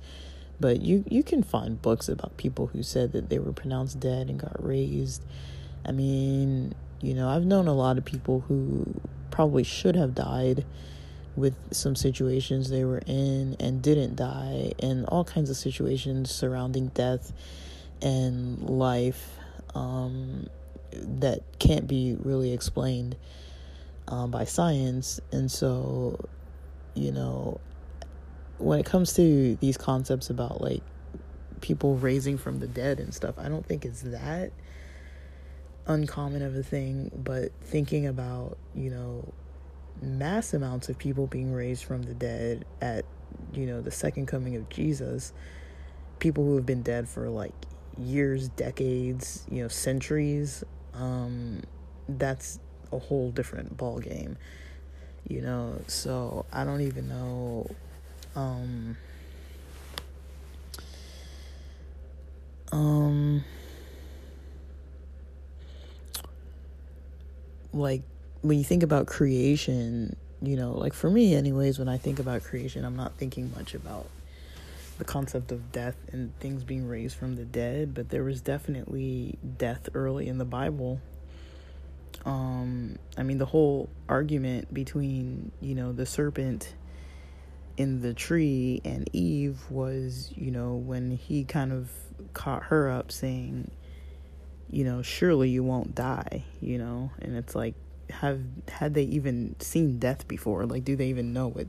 [0.62, 4.30] but you you can find books about people who said that they were pronounced dead
[4.30, 5.26] and got raised.
[5.86, 8.86] I mean you know i've known a lot of people who
[9.30, 10.66] probably should have died
[11.36, 16.88] with some situations they were in and didn't die and all kinds of situations surrounding
[16.90, 17.34] death
[18.02, 19.38] and life
[19.76, 20.48] um,
[20.92, 23.18] that can't be really explained
[24.10, 25.22] um, by science.
[25.32, 26.20] And so,
[26.96, 27.62] you know,
[28.58, 30.82] when it comes to these concepts about like
[31.62, 34.52] people raising from the dead and stuff, I don't think it's that
[35.86, 37.12] uncommon of a thing.
[37.16, 39.32] But thinking about, you know,
[40.02, 43.06] mass amounts of people being raised from the dead at,
[43.54, 45.34] you know, the second coming of Jesus,
[46.18, 47.54] people who have been dead for like
[47.98, 51.62] years, decades, you know, centuries, um,
[52.08, 52.60] that's
[52.92, 54.38] a whole different ball game
[55.28, 55.80] you know?
[55.88, 57.70] So i don't even know
[58.36, 58.98] um
[62.72, 63.44] um
[67.74, 68.02] like
[68.42, 72.44] when you think about creation you know like for me anyways when i think about
[72.44, 74.08] creation i'm not thinking much about
[74.98, 79.38] the concept of death and things being raised from the dead but there was definitely
[79.58, 81.00] death early in the bible
[82.26, 86.74] um i mean the whole argument between you know the serpent
[87.78, 91.90] in the tree and eve was you know when he kind of
[92.34, 93.72] caught her up saying
[94.70, 97.12] you know surely you won't die you know?
[97.22, 97.76] And it's like
[98.10, 100.66] have had they even seen death before?
[100.66, 101.68] Like do they even know what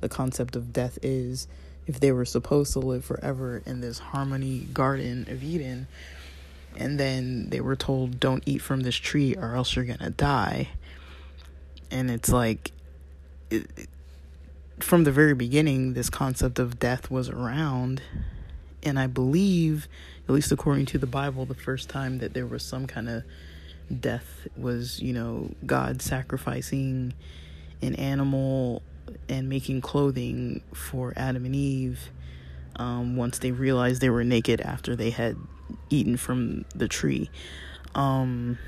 [0.00, 1.46] the concept of death is
[1.86, 5.86] if they were supposed to live forever in this harmony garden of eden
[6.76, 10.68] and then they were told don't eat from this tree or else you're gonna die.
[11.90, 12.72] And it's like
[13.50, 13.66] it,
[14.80, 18.02] from the very beginning this concept of death was around.
[18.84, 19.86] And i believe
[20.28, 23.22] at least according to the bible the first time that there was some kind of
[24.00, 27.12] death was you know god sacrificing
[27.80, 28.82] an animal
[29.28, 32.10] and making clothing for adam and eve
[32.76, 35.36] um, once they realized they were naked after they had
[35.90, 37.30] eaten from the tree.
[37.94, 38.58] Um,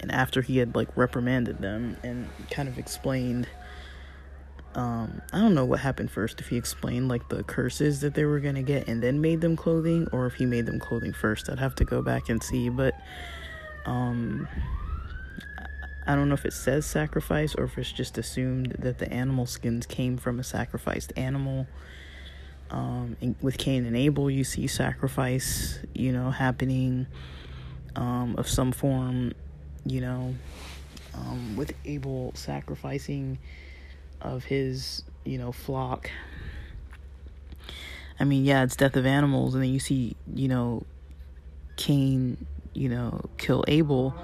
[0.00, 3.46] and after he had like reprimanded them and kind of explained
[4.74, 8.24] um, I don't know what happened first if he explained like the curses that they
[8.24, 11.12] were going to get and then made them clothing or if he made them clothing
[11.12, 11.50] first.
[11.50, 12.94] I'd have to go back and see, but
[13.84, 14.46] um
[16.06, 19.46] I don't know if it says sacrifice or if it's just assumed that the animal
[19.46, 21.66] skins came from a sacrificed animal
[22.70, 27.06] um, with Cain and Abel, you see sacrifice, you know, happening
[27.96, 29.32] um, of some form,
[29.84, 30.34] you know,
[31.14, 33.38] um, with Abel sacrificing
[34.20, 36.10] of his, you know, flock.
[38.20, 40.84] I mean, yeah, it's death of animals, and then you see, you know,
[41.76, 44.14] Cain, you know, kill Abel.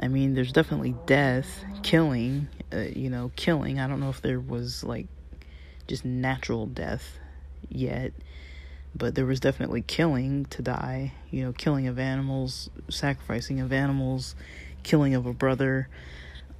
[0.00, 3.78] I mean, there's definitely death, killing, uh, you know, killing.
[3.78, 5.06] I don't know if there was like
[5.86, 7.18] just natural death
[7.74, 8.12] yet,
[8.94, 14.34] but there was definitely killing to die, you know, killing of animals, sacrificing of animals,
[14.82, 15.88] killing of a brother.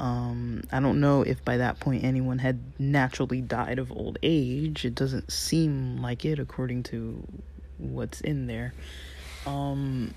[0.01, 4.85] Um, I don't know if by that point anyone had naturally died of old age.
[4.85, 7.23] It doesn't seem like it according to
[7.79, 8.75] what's in there.
[9.47, 10.15] Um,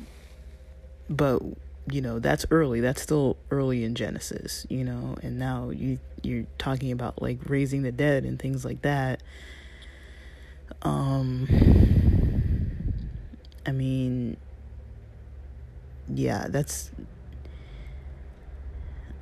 [1.10, 1.42] but
[1.88, 6.46] you know that's early that's still early in genesis you know and now you you're
[6.58, 9.22] talking about like raising the dead and things like that
[10.82, 11.48] um,
[13.66, 14.38] I mean,
[16.14, 16.92] yeah, that's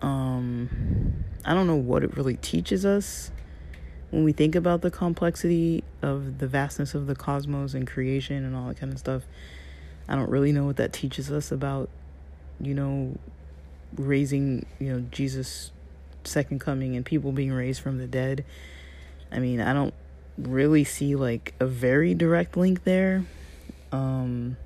[0.01, 3.31] um I don't know what it really teaches us
[4.11, 8.55] when we think about the complexity of the vastness of the cosmos and creation and
[8.55, 9.23] all that kind of stuff.
[10.07, 11.89] I don't really know what that teaches us about,
[12.59, 13.17] you know,
[13.95, 15.71] raising, you know, Jesus'
[16.25, 18.45] second coming and people being raised from the dead.
[19.31, 19.93] I mean, I don't
[20.37, 23.25] really see like a very direct link there.
[23.91, 24.57] Um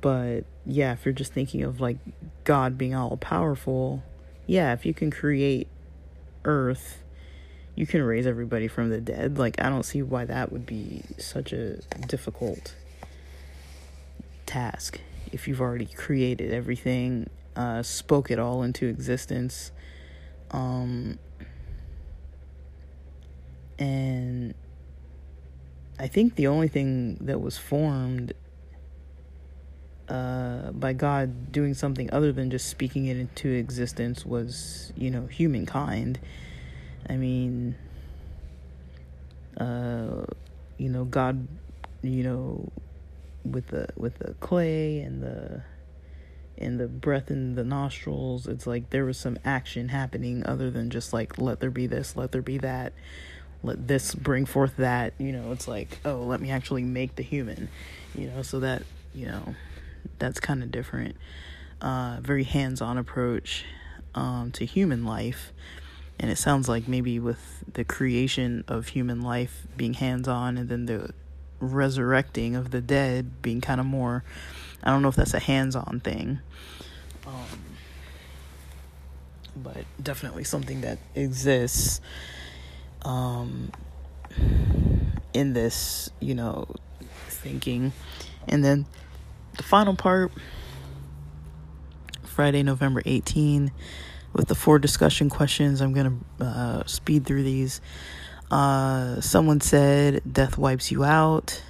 [0.00, 1.98] but yeah, if you're just thinking of like
[2.44, 4.02] God being all powerful,
[4.46, 5.68] yeah, if you can create
[6.44, 7.02] earth,
[7.74, 9.38] you can raise everybody from the dead.
[9.38, 11.76] Like I don't see why that would be such a
[12.06, 12.74] difficult
[14.46, 15.00] task
[15.32, 19.72] if you've already created everything, uh spoke it all into existence.
[20.50, 21.18] Um
[23.80, 24.54] and
[25.98, 28.34] I think the only thing that was formed
[30.08, 35.26] uh, by God doing something other than just speaking it into existence was, you know,
[35.26, 36.20] humankind.
[37.08, 37.74] I mean,
[39.56, 40.26] uh,
[40.76, 41.48] you know, God,
[42.02, 42.70] you know,
[43.44, 45.62] with the with the clay and the
[46.58, 50.90] and the breath in the nostrils, it's like there was some action happening other than
[50.90, 52.92] just like let there be this, let there be that
[53.62, 57.22] let this bring forth that you know it's like oh let me actually make the
[57.22, 57.68] human
[58.14, 58.82] you know so that
[59.14, 59.54] you know
[60.18, 61.16] that's kind of different.
[61.80, 63.64] Uh very hands-on approach
[64.14, 65.52] um to human life.
[66.18, 70.84] And it sounds like maybe with the creation of human life being hands-on and then
[70.84, 71.14] the
[71.60, 74.24] resurrecting of the dead being kind of more
[74.82, 76.40] i don't know if that's a hands-on thing
[77.26, 77.34] um
[79.54, 82.00] but definitely something that exists
[83.02, 83.72] um,
[85.32, 86.66] in this, you know,
[87.28, 87.92] thinking.
[88.48, 88.86] And then
[89.56, 90.32] the final part,
[92.24, 93.70] Friday, November 18,
[94.32, 95.80] with the four discussion questions.
[95.80, 97.80] I'm going to uh, speed through these.
[98.50, 101.62] Uh, someone said, Death wipes you out.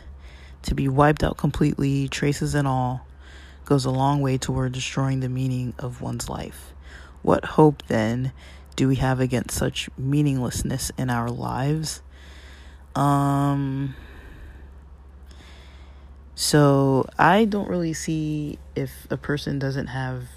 [0.65, 3.07] To be wiped out completely, traces and all,
[3.65, 6.75] goes a long way toward destroying the meaning of one's life.
[7.23, 8.33] What hope then
[8.81, 12.01] do we have against such meaninglessness in our lives?
[12.95, 13.95] Um,
[16.35, 20.29] so I don't really see if a person doesn't have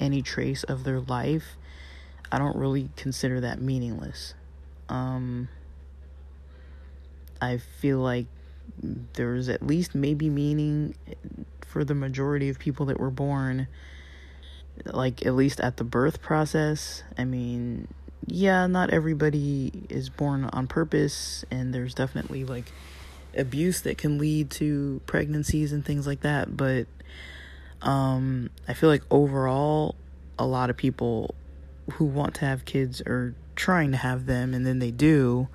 [0.00, 1.56] any trace of their life,
[2.32, 4.34] I don't really consider that meaningless.
[4.88, 5.46] Um,
[7.40, 8.26] I feel like
[9.12, 10.96] there's at least maybe meaning
[11.64, 13.68] for the majority of people that were born
[14.84, 17.02] like at least at the birth process.
[17.16, 17.88] I mean,
[18.26, 22.72] yeah, not everybody is born on purpose and there's definitely like
[23.36, 26.86] abuse that can lead to pregnancies and things like that, but
[27.82, 29.94] um I feel like overall
[30.38, 31.34] a lot of people
[31.92, 35.48] who want to have kids are trying to have them and then they do.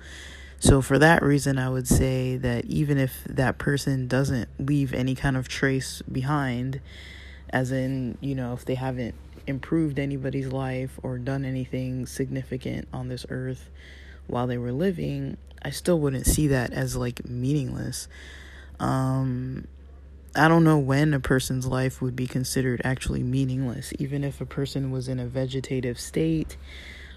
[0.58, 5.14] So for that reason I would say that even if that person doesn't leave any
[5.14, 6.80] kind of trace behind,
[7.52, 9.14] as in, you know, if they haven't
[9.46, 13.68] improved anybody's life or done anything significant on this earth
[14.26, 18.08] while they were living, I still wouldn't see that as like meaningless.
[18.80, 19.66] Um,
[20.34, 24.46] I don't know when a person's life would be considered actually meaningless, even if a
[24.46, 26.56] person was in a vegetative state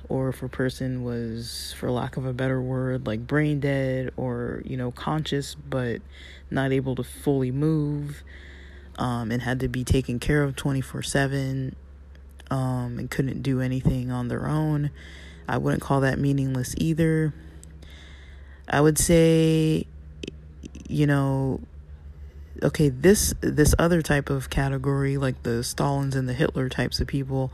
[0.09, 4.61] or if a person was, for lack of a better word, like brain dead or,
[4.65, 6.01] you know, conscious but
[6.51, 8.23] not able to fully move
[8.97, 11.75] um, and had to be taken care of 24 7
[12.51, 14.91] um, and couldn't do anything on their own.
[15.47, 17.33] I wouldn't call that meaningless either.
[18.67, 19.85] I would say,
[20.87, 21.61] you know,
[22.63, 27.07] okay, this this other type of category, like the Stalins and the Hitler types of
[27.07, 27.51] people,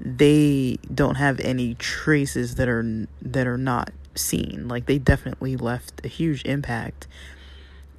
[0.00, 4.68] they don't have any traces that are that are not seen.
[4.68, 7.06] Like they definitely left a huge impact.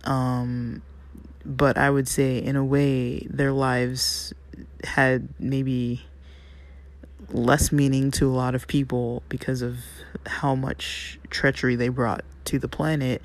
[0.03, 0.81] Um,
[1.45, 4.33] but I would say, in a way, their lives
[4.83, 6.05] had maybe
[7.29, 9.77] less meaning to a lot of people because of
[10.25, 13.21] how much treachery they brought to the planet.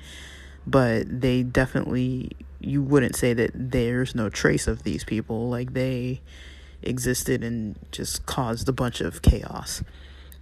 [0.67, 5.49] But they definitely, you wouldn't say that there's no trace of these people.
[5.49, 6.21] Like they
[6.81, 9.83] existed and just caused a bunch of chaos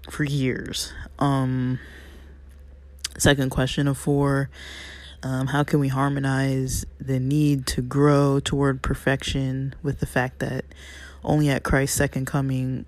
[0.09, 0.93] for years.
[1.19, 1.80] Um,
[3.17, 4.49] second question of four
[5.24, 10.65] um, how can we harmonize the need to grow toward perfection with the fact that
[11.24, 12.86] only at Christ's second coming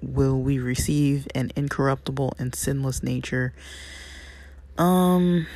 [0.00, 3.52] will we receive an incorruptible and sinless nature?
[4.78, 5.46] Um,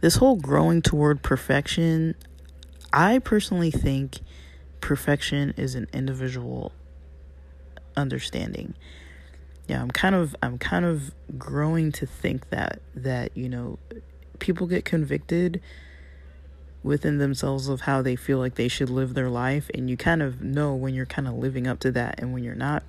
[0.00, 2.16] this whole growing toward perfection,
[2.92, 4.18] I personally think
[4.80, 6.72] perfection is an individual
[7.96, 8.74] understanding.
[9.66, 13.78] Yeah, I'm kind of I'm kind of growing to think that that, you know,
[14.38, 15.60] people get convicted
[16.82, 20.22] within themselves of how they feel like they should live their life and you kind
[20.22, 22.84] of know when you're kind of living up to that and when you're not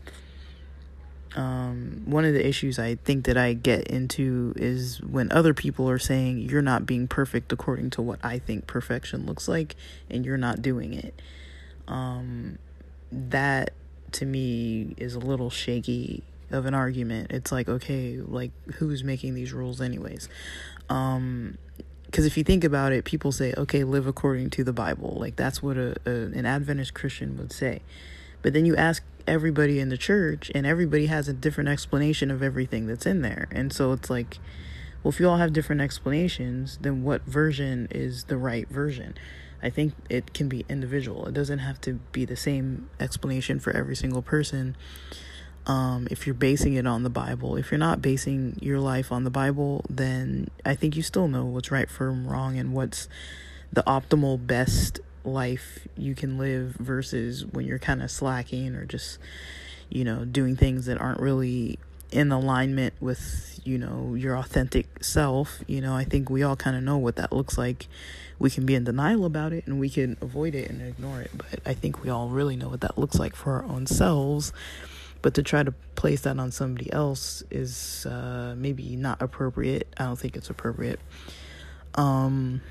[1.37, 5.89] um, one of the issues I think that I get into is when other people
[5.89, 9.75] are saying you're not being perfect according to what I think perfection looks like,
[10.09, 11.21] and you're not doing it.
[11.87, 12.57] Um,
[13.11, 13.73] that
[14.13, 17.31] to me is a little shaky of an argument.
[17.31, 20.29] It's like, okay, like who's making these rules, anyways?
[20.89, 21.57] Um,
[22.05, 25.17] because if you think about it, people say, okay, live according to the Bible.
[25.19, 27.81] Like that's what a, a an Adventist Christian would say.
[28.41, 32.41] But then you ask everybody in the church, and everybody has a different explanation of
[32.41, 33.49] everything that's in there.
[33.51, 34.39] And so it's like,
[35.03, 39.15] well, if you all have different explanations, then what version is the right version?
[39.61, 41.25] I think it can be individual.
[41.25, 44.77] It doesn't have to be the same explanation for every single person.
[45.67, 49.25] Um, if you're basing it on the Bible, if you're not basing your life on
[49.25, 53.09] the Bible, then I think you still know what's right from wrong and what's
[53.73, 59.19] the optimal best life you can live versus when you're kind of slacking or just
[59.89, 61.77] you know doing things that aren't really
[62.13, 65.59] in alignment with you know your authentic self.
[65.67, 67.87] You know i think we all kind of know what that looks like.
[68.39, 71.31] We can be in denial about it and we can avoid it and ignore it
[71.35, 74.53] but i think we all really know what that looks like for our own selves
[75.27, 79.85] but to try to place that on somebody else is uh, maybe not appropriate.
[79.97, 81.01] I don't think it's appropriate.
[81.95, 82.61] Um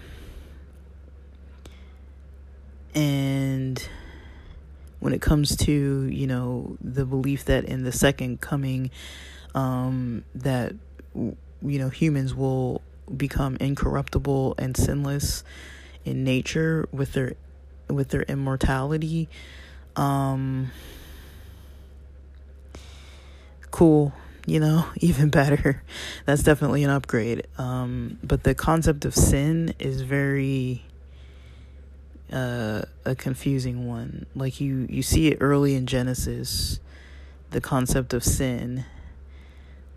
[2.95, 3.87] and
[5.01, 8.91] when it comes to you know the belief that in the second coming
[9.55, 10.73] um, that
[11.15, 12.81] you know humans will
[13.15, 15.45] become incorruptible and sinless
[16.07, 17.35] in nature with their
[17.91, 19.29] with their immortality
[19.95, 20.71] um
[23.77, 24.13] cool
[24.47, 25.83] you know even better
[26.25, 30.83] that's definitely an upgrade um but the concept of sin is very
[32.33, 34.27] uh, a confusing one.
[34.35, 36.81] Like you, you see it early in Genesis,
[37.51, 38.85] the concept of sin.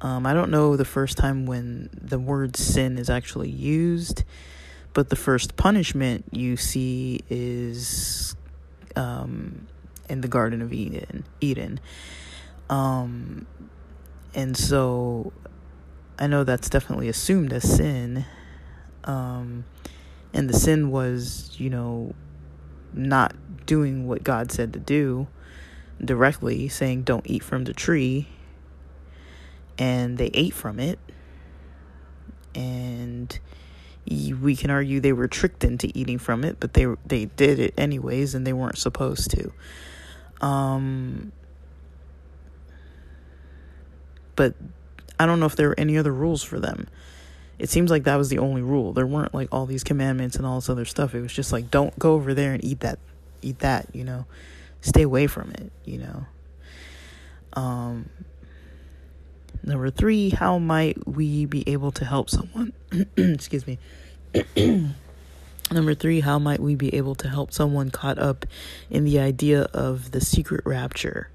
[0.01, 4.23] Um, I don't know the first time when the word sin is actually used,
[4.93, 8.35] but the first punishment you see is
[8.95, 9.67] um,
[10.07, 11.25] in the Garden of Eden.
[11.41, 11.79] Eden.
[12.69, 13.47] Um,
[14.33, 15.33] and so
[16.17, 18.25] I know that's definitely assumed as sin.
[19.03, 19.65] Um,
[20.33, 22.13] and the sin was, you know,
[22.93, 25.27] not doing what God said to do
[26.03, 28.27] directly, saying, don't eat from the tree.
[29.77, 30.99] And they ate from it.
[32.53, 33.39] And
[34.09, 37.73] we can argue they were tricked into eating from it, but they they did it
[37.77, 40.45] anyways, and they weren't supposed to.
[40.45, 41.31] Um,
[44.39, 44.55] but
[45.19, 46.87] I don't know if there were any other rules for them
[47.59, 48.93] it seems like that was the only rule.
[48.93, 51.13] There weren't like all these commandments and all this other stuff.
[51.13, 52.99] It was just like don't go over there and eat that
[53.41, 54.25] eat that, you know.
[54.81, 56.25] Stay away from it, you know.
[57.53, 58.09] Um
[59.61, 62.71] number 3, how might we be able to help someone?
[63.17, 63.77] Excuse me.
[65.71, 68.47] Number three, how might we be able to help someone caught up
[68.89, 71.29] in the idea of the secret rapture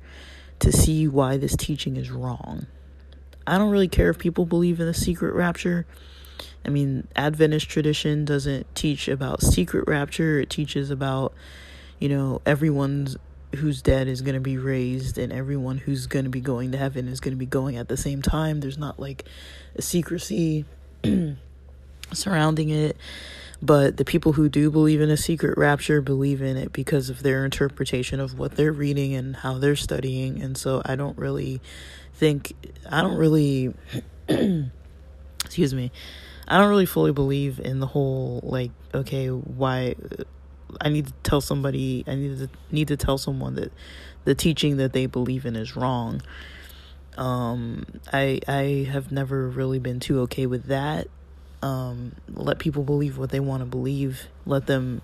[0.58, 2.66] to see why this teaching is wrong?
[3.46, 5.86] I don't really care if people believe in the secret rapture.
[6.64, 10.40] I mean, Adventist tradition doesn't teach about secret rapture.
[10.40, 11.34] It teaches about,
[11.98, 13.16] you know, everyone's
[13.56, 16.78] who's dead is going to be raised and everyone who's going to be going to
[16.78, 18.60] heaven is going to be going at the same time.
[18.60, 19.24] There's not like
[19.76, 20.64] a secrecy
[22.12, 22.96] surrounding it.
[23.62, 27.22] But the people who do believe in a secret rapture believe in it because of
[27.22, 30.42] their interpretation of what they're reading and how they're studying.
[30.42, 31.62] And so I don't really
[32.14, 32.54] think,
[32.90, 33.74] I don't really,
[35.44, 35.90] excuse me,
[36.46, 39.94] I don't really fully believe in the whole like okay why
[40.80, 43.72] I need to tell somebody I need to need to tell someone that
[44.24, 46.20] the teaching that they believe in is wrong.
[47.16, 51.08] Um I I have never really been too okay with that.
[51.62, 54.28] Um let people believe what they want to believe.
[54.44, 55.00] Let them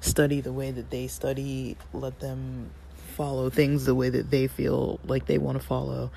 [0.00, 1.76] study the way that they study.
[1.92, 2.70] Let them
[3.16, 6.10] follow things the way that they feel like they want to follow.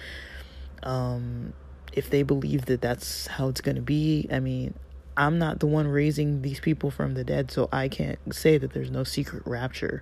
[0.84, 1.54] Um
[1.94, 4.76] if they believe that that's how it's going to be, I mean,
[5.18, 8.74] I'm not the one raising these people from the dead, so I can't say that
[8.74, 10.02] there's no secret rapture.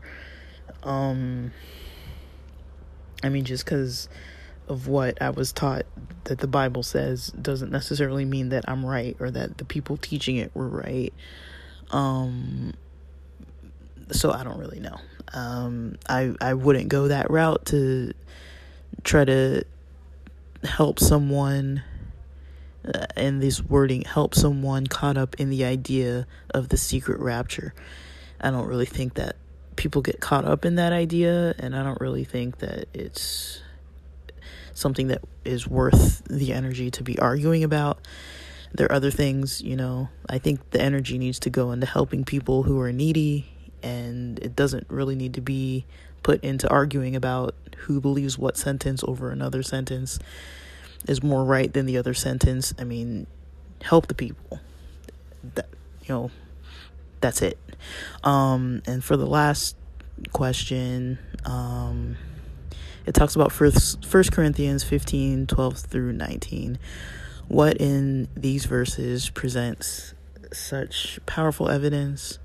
[0.84, 1.52] Um,
[3.24, 4.10] I mean, just because
[4.68, 5.86] of what I was taught
[6.26, 10.36] that the Bible says doesn't necessarily mean that I'm right or that the people teaching
[10.36, 11.14] it were right.
[11.90, 12.74] Um,
[14.12, 15.00] so I don't really know.
[15.34, 18.14] Um, I I wouldn't go that route to
[19.04, 19.64] try to
[20.64, 21.84] help someone
[22.86, 27.74] uh, in this wording help someone caught up in the idea of the secret rapture.
[28.40, 29.36] I don't really think that
[29.76, 33.62] people get caught up in that idea, and I don't really think that it's
[34.74, 38.00] something that is worth the energy to be arguing about.
[38.74, 42.26] There are other things, you know, I think the energy needs to go into helping
[42.26, 43.48] people who are needy,
[43.88, 45.86] and it doesn't really need to be
[46.24, 50.20] put into arguing about who believes what sentence over another sentence
[51.08, 52.74] is more right than the other sentence.
[52.78, 53.28] I mean,
[53.82, 54.60] help the people.
[55.56, 55.70] That
[56.04, 56.32] you know,
[57.22, 57.58] that's it.
[58.24, 59.78] Um, and for the last
[60.34, 62.18] question, um,
[63.06, 66.78] it talks about first First Corinthians 15, 12 through 19.
[67.48, 70.14] What in these verses presents
[70.52, 72.40] such powerful evidence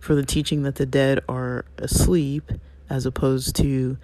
[0.00, 2.52] for the teaching that the dead are asleep
[2.88, 3.96] as opposed to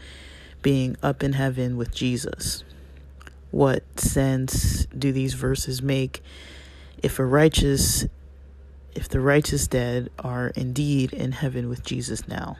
[0.63, 2.65] being up in heaven with Jesus?
[3.53, 6.23] what sense do these verses make
[7.03, 8.07] if a righteous
[8.95, 12.57] if the righteous dead are indeed in heaven with Jesus now?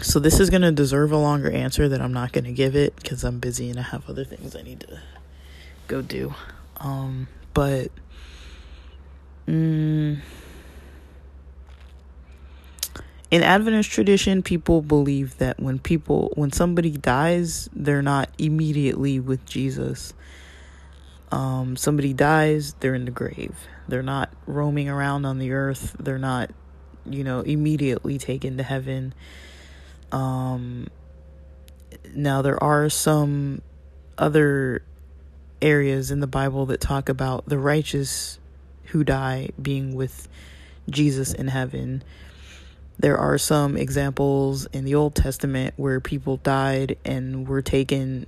[0.00, 2.74] So this is going to deserve a longer answer that I'm not going to give
[2.74, 5.00] it cuz I'm busy and I have other things I need to
[5.88, 6.34] go do.
[6.78, 7.90] Um but
[9.46, 10.20] mm,
[13.34, 19.44] in Adventist tradition, people believe that when people when somebody dies, they're not immediately with
[19.44, 20.14] Jesus.
[21.32, 23.56] Um, somebody dies, they're in the grave.
[23.88, 25.96] They're not roaming around on the earth.
[25.98, 26.52] They're not,
[27.04, 29.12] you know, immediately taken to heaven.
[30.12, 30.86] Um,
[32.14, 33.62] now there are some
[34.16, 34.84] other
[35.60, 38.38] areas in the Bible that talk about the righteous
[38.84, 40.28] who die being with
[40.88, 42.04] Jesus in heaven.
[43.04, 48.24] There are some examples in the Old Testament where people died and were taken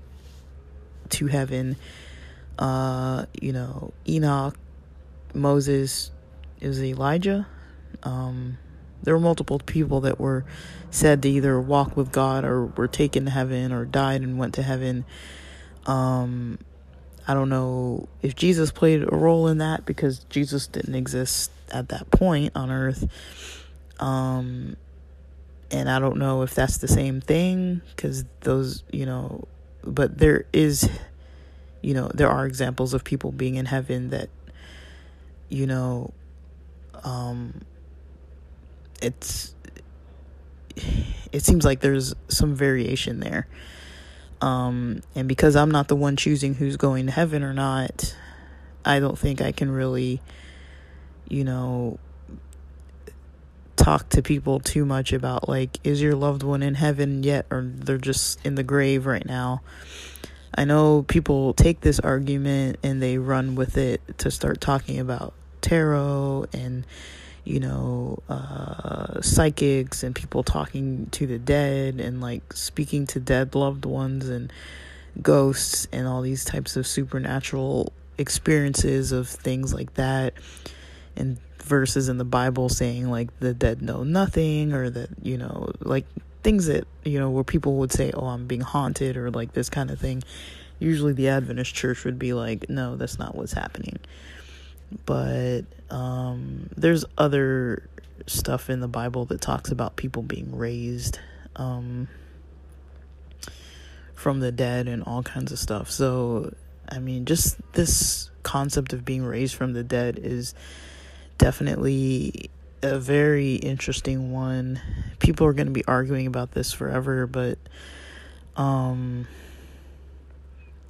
[1.08, 1.76] to heaven.
[2.58, 4.54] Uh, you know, Enoch,
[5.32, 6.10] Moses,
[6.60, 7.46] it was Elijah.
[8.02, 8.58] Um,
[9.02, 10.44] there were multiple people that were
[10.90, 14.56] said to either walk with God or were taken to heaven or died and went
[14.56, 15.06] to heaven.
[15.86, 16.58] Um,
[17.26, 21.88] I don't know if Jesus played a role in that because Jesus didn't exist at
[21.88, 23.08] that point on earth.
[23.98, 24.76] Um,
[25.70, 29.46] and I don't know if that's the same thing because those, you know,
[29.82, 30.88] but there is,
[31.82, 34.28] you know, there are examples of people being in heaven that,
[35.48, 36.12] you know,
[37.04, 37.62] um,
[39.02, 39.54] it's,
[41.32, 43.46] it seems like there's some variation there.
[44.40, 48.14] Um, and because I'm not the one choosing who's going to heaven or not,
[48.84, 50.20] I don't think I can really,
[51.28, 51.98] you know,
[53.86, 57.62] talk to people too much about like is your loved one in heaven yet or
[57.62, 59.62] they're just in the grave right now.
[60.56, 65.34] I know people take this argument and they run with it to start talking about
[65.60, 66.84] tarot and
[67.44, 73.54] you know uh, psychics and people talking to the dead and like speaking to dead
[73.54, 74.52] loved ones and
[75.22, 80.34] ghosts and all these types of supernatural experiences of things like that
[81.14, 85.70] and verses in the Bible saying like the dead know nothing or that, you know,
[85.80, 86.06] like
[86.42, 89.68] things that, you know, where people would say, "Oh, I'm being haunted" or like this
[89.68, 90.22] kind of thing.
[90.78, 93.98] Usually the Adventist church would be like, "No, that's not what's happening."
[95.04, 97.88] But um there's other
[98.26, 101.18] stuff in the Bible that talks about people being raised
[101.56, 102.08] um
[104.14, 105.90] from the dead and all kinds of stuff.
[105.90, 106.54] So,
[106.88, 110.54] I mean, just this concept of being raised from the dead is
[111.38, 112.50] definitely
[112.82, 114.80] a very interesting one.
[115.18, 117.58] People are going to be arguing about this forever, but
[118.56, 119.26] um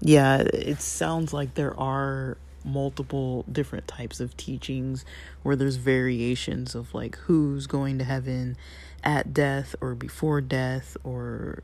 [0.00, 5.04] yeah, it sounds like there are multiple different types of teachings
[5.42, 8.56] where there's variations of like who's going to heaven
[9.04, 11.62] at death or before death or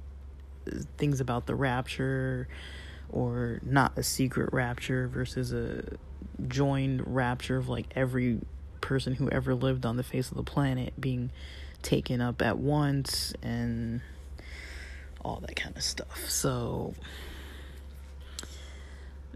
[0.97, 2.49] things about the rapture
[3.11, 5.83] or not a secret rapture versus a
[6.49, 8.41] joined rapture of like every
[8.83, 11.31] person who ever lived on the face of the planet being
[11.81, 14.03] taken up at once and
[15.25, 16.29] all that kind of stuff.
[16.29, 16.95] So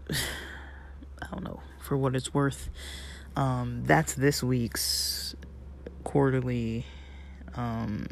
[0.11, 2.69] I don't know for what it's worth.
[3.35, 5.35] Um, that's this week's
[6.03, 6.85] quarterly
[7.55, 8.07] um,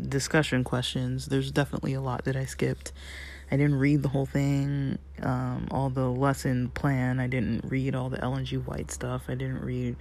[0.00, 1.26] discussion questions.
[1.26, 2.92] There's definitely a lot that I skipped.
[3.50, 7.20] I didn't read the whole thing, um, all the lesson plan.
[7.20, 8.56] I didn't read all the Ellen G.
[8.56, 9.24] White stuff.
[9.28, 9.96] I didn't read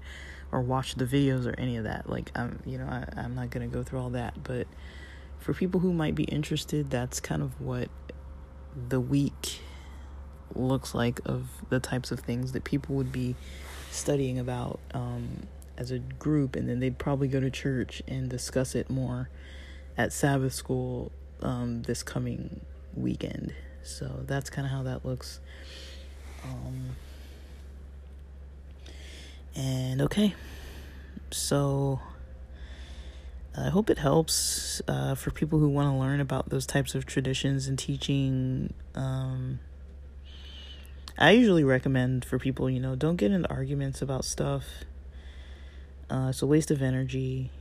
[0.51, 2.09] or watch the videos or any of that.
[2.09, 4.43] Like I'm, you know, I, I'm not gonna go through all that.
[4.43, 4.67] But
[5.39, 7.89] for people who might be interested, that's kind of what
[8.89, 9.59] the week
[10.55, 13.35] looks like of the types of things that people would be
[13.89, 15.47] studying about um,
[15.77, 19.29] as a group, and then they'd probably go to church and discuss it more
[19.97, 22.61] at Sabbath school um, this coming
[22.93, 23.53] weekend.
[23.83, 25.39] So that's kind of how that looks.
[26.43, 26.95] Um,
[29.55, 30.33] and okay,
[31.31, 31.99] so
[33.57, 37.05] I hope it helps uh, for people who want to learn about those types of
[37.05, 38.73] traditions and teaching.
[38.95, 39.59] Um,
[41.17, 44.65] I usually recommend for people, you know, don't get into arguments about stuff.
[46.09, 47.51] Uh, it's a waste of energy.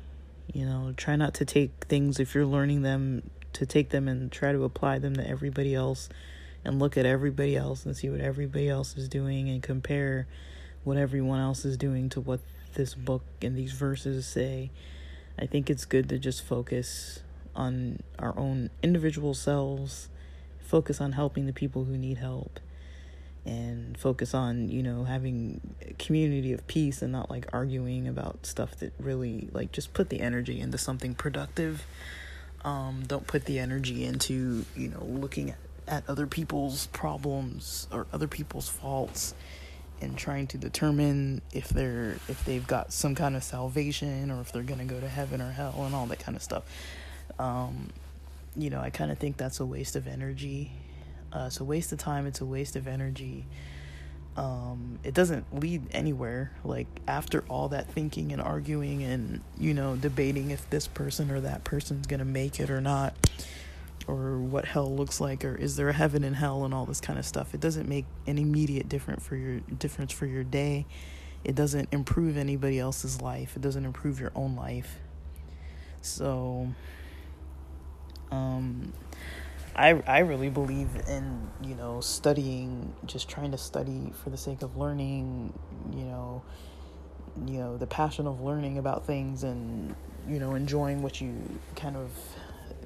[0.53, 4.31] You know, try not to take things if you're learning them to take them and
[4.31, 6.09] try to apply them to everybody else
[6.65, 10.27] and look at everybody else and see what everybody else is doing and compare
[10.85, 12.41] what everyone else is doing to what
[12.75, 14.71] this book and these verses say
[15.41, 17.21] I think it's good to just focus
[17.57, 20.09] on our own individual selves,
[20.61, 22.61] focus on helping the people who need help,
[23.47, 28.45] and focus on, you know, having a community of peace and not like arguing about
[28.45, 31.87] stuff that really like just put the energy into something productive.
[32.63, 35.59] Um, don't put the energy into, you know, looking at,
[35.89, 39.35] at other people's problems or other people's faults
[40.01, 44.53] and trying to determine if they're if they've got some kind of salvation or if
[44.53, 46.65] they're gonna go to heaven or hell and all that kind of stuff.
[47.39, 47.91] Um,
[48.57, 50.73] you know, I kind of think that's a waste of energy.
[51.33, 52.27] Uh, it's a waste of time.
[52.27, 53.47] It's a waste of energy.
[54.37, 56.53] Um, it doesn't lead anywhere.
[56.65, 61.41] Like after all that thinking and arguing and you know debating if this person or
[61.41, 63.15] that person's gonna make it or not
[64.07, 67.01] or what hell looks like or is there a heaven and hell and all this
[67.01, 70.87] kind of stuff it doesn't make an immediate different for your difference for your day.
[71.45, 73.57] It doesn't improve anybody else's life.
[73.57, 74.99] It doesn't improve your own life.
[76.03, 76.69] So
[78.31, 78.93] um
[79.75, 84.63] I I really believe in, you know, studying, just trying to study for the sake
[84.63, 85.53] of learning,
[85.93, 86.43] you know,
[87.47, 89.95] you know, the passion of learning about things and,
[90.29, 91.35] you know, enjoying what you
[91.77, 92.11] kind of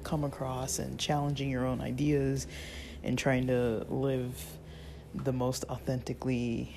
[0.05, 2.47] come across and challenging your own ideas
[3.03, 4.41] and trying to live
[5.13, 6.73] the most authentically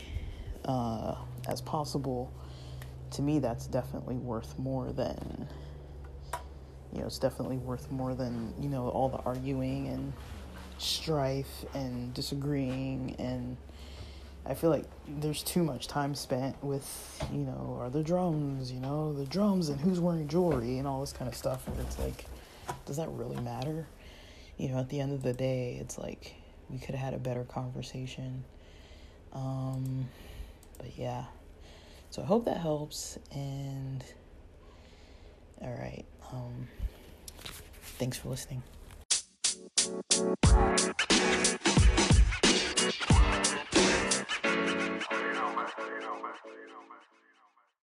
[0.64, 1.14] uh,
[1.46, 2.32] as possible,
[3.12, 5.48] to me, that's definitely worth more than,
[6.92, 10.12] you know, it's definitely worth more than, you know, all the arguing and
[10.78, 13.56] strife and disagreeing and
[14.46, 18.80] I feel like there's too much time spent with, you know, are the drums, you
[18.80, 21.66] know, the drums and who's wearing jewelry and all this kind of stuff.
[21.68, 22.24] And it's like,
[22.86, 23.86] does that really matter?
[24.56, 26.34] You know, at the end of the day, it's like
[26.70, 28.44] we could have had a better conversation.
[29.32, 30.08] Um,
[30.78, 31.24] but yeah.
[32.10, 33.18] So I hope that helps.
[33.32, 34.04] And
[35.60, 36.04] all right.
[36.32, 36.68] Um,
[37.98, 38.62] thanks for listening.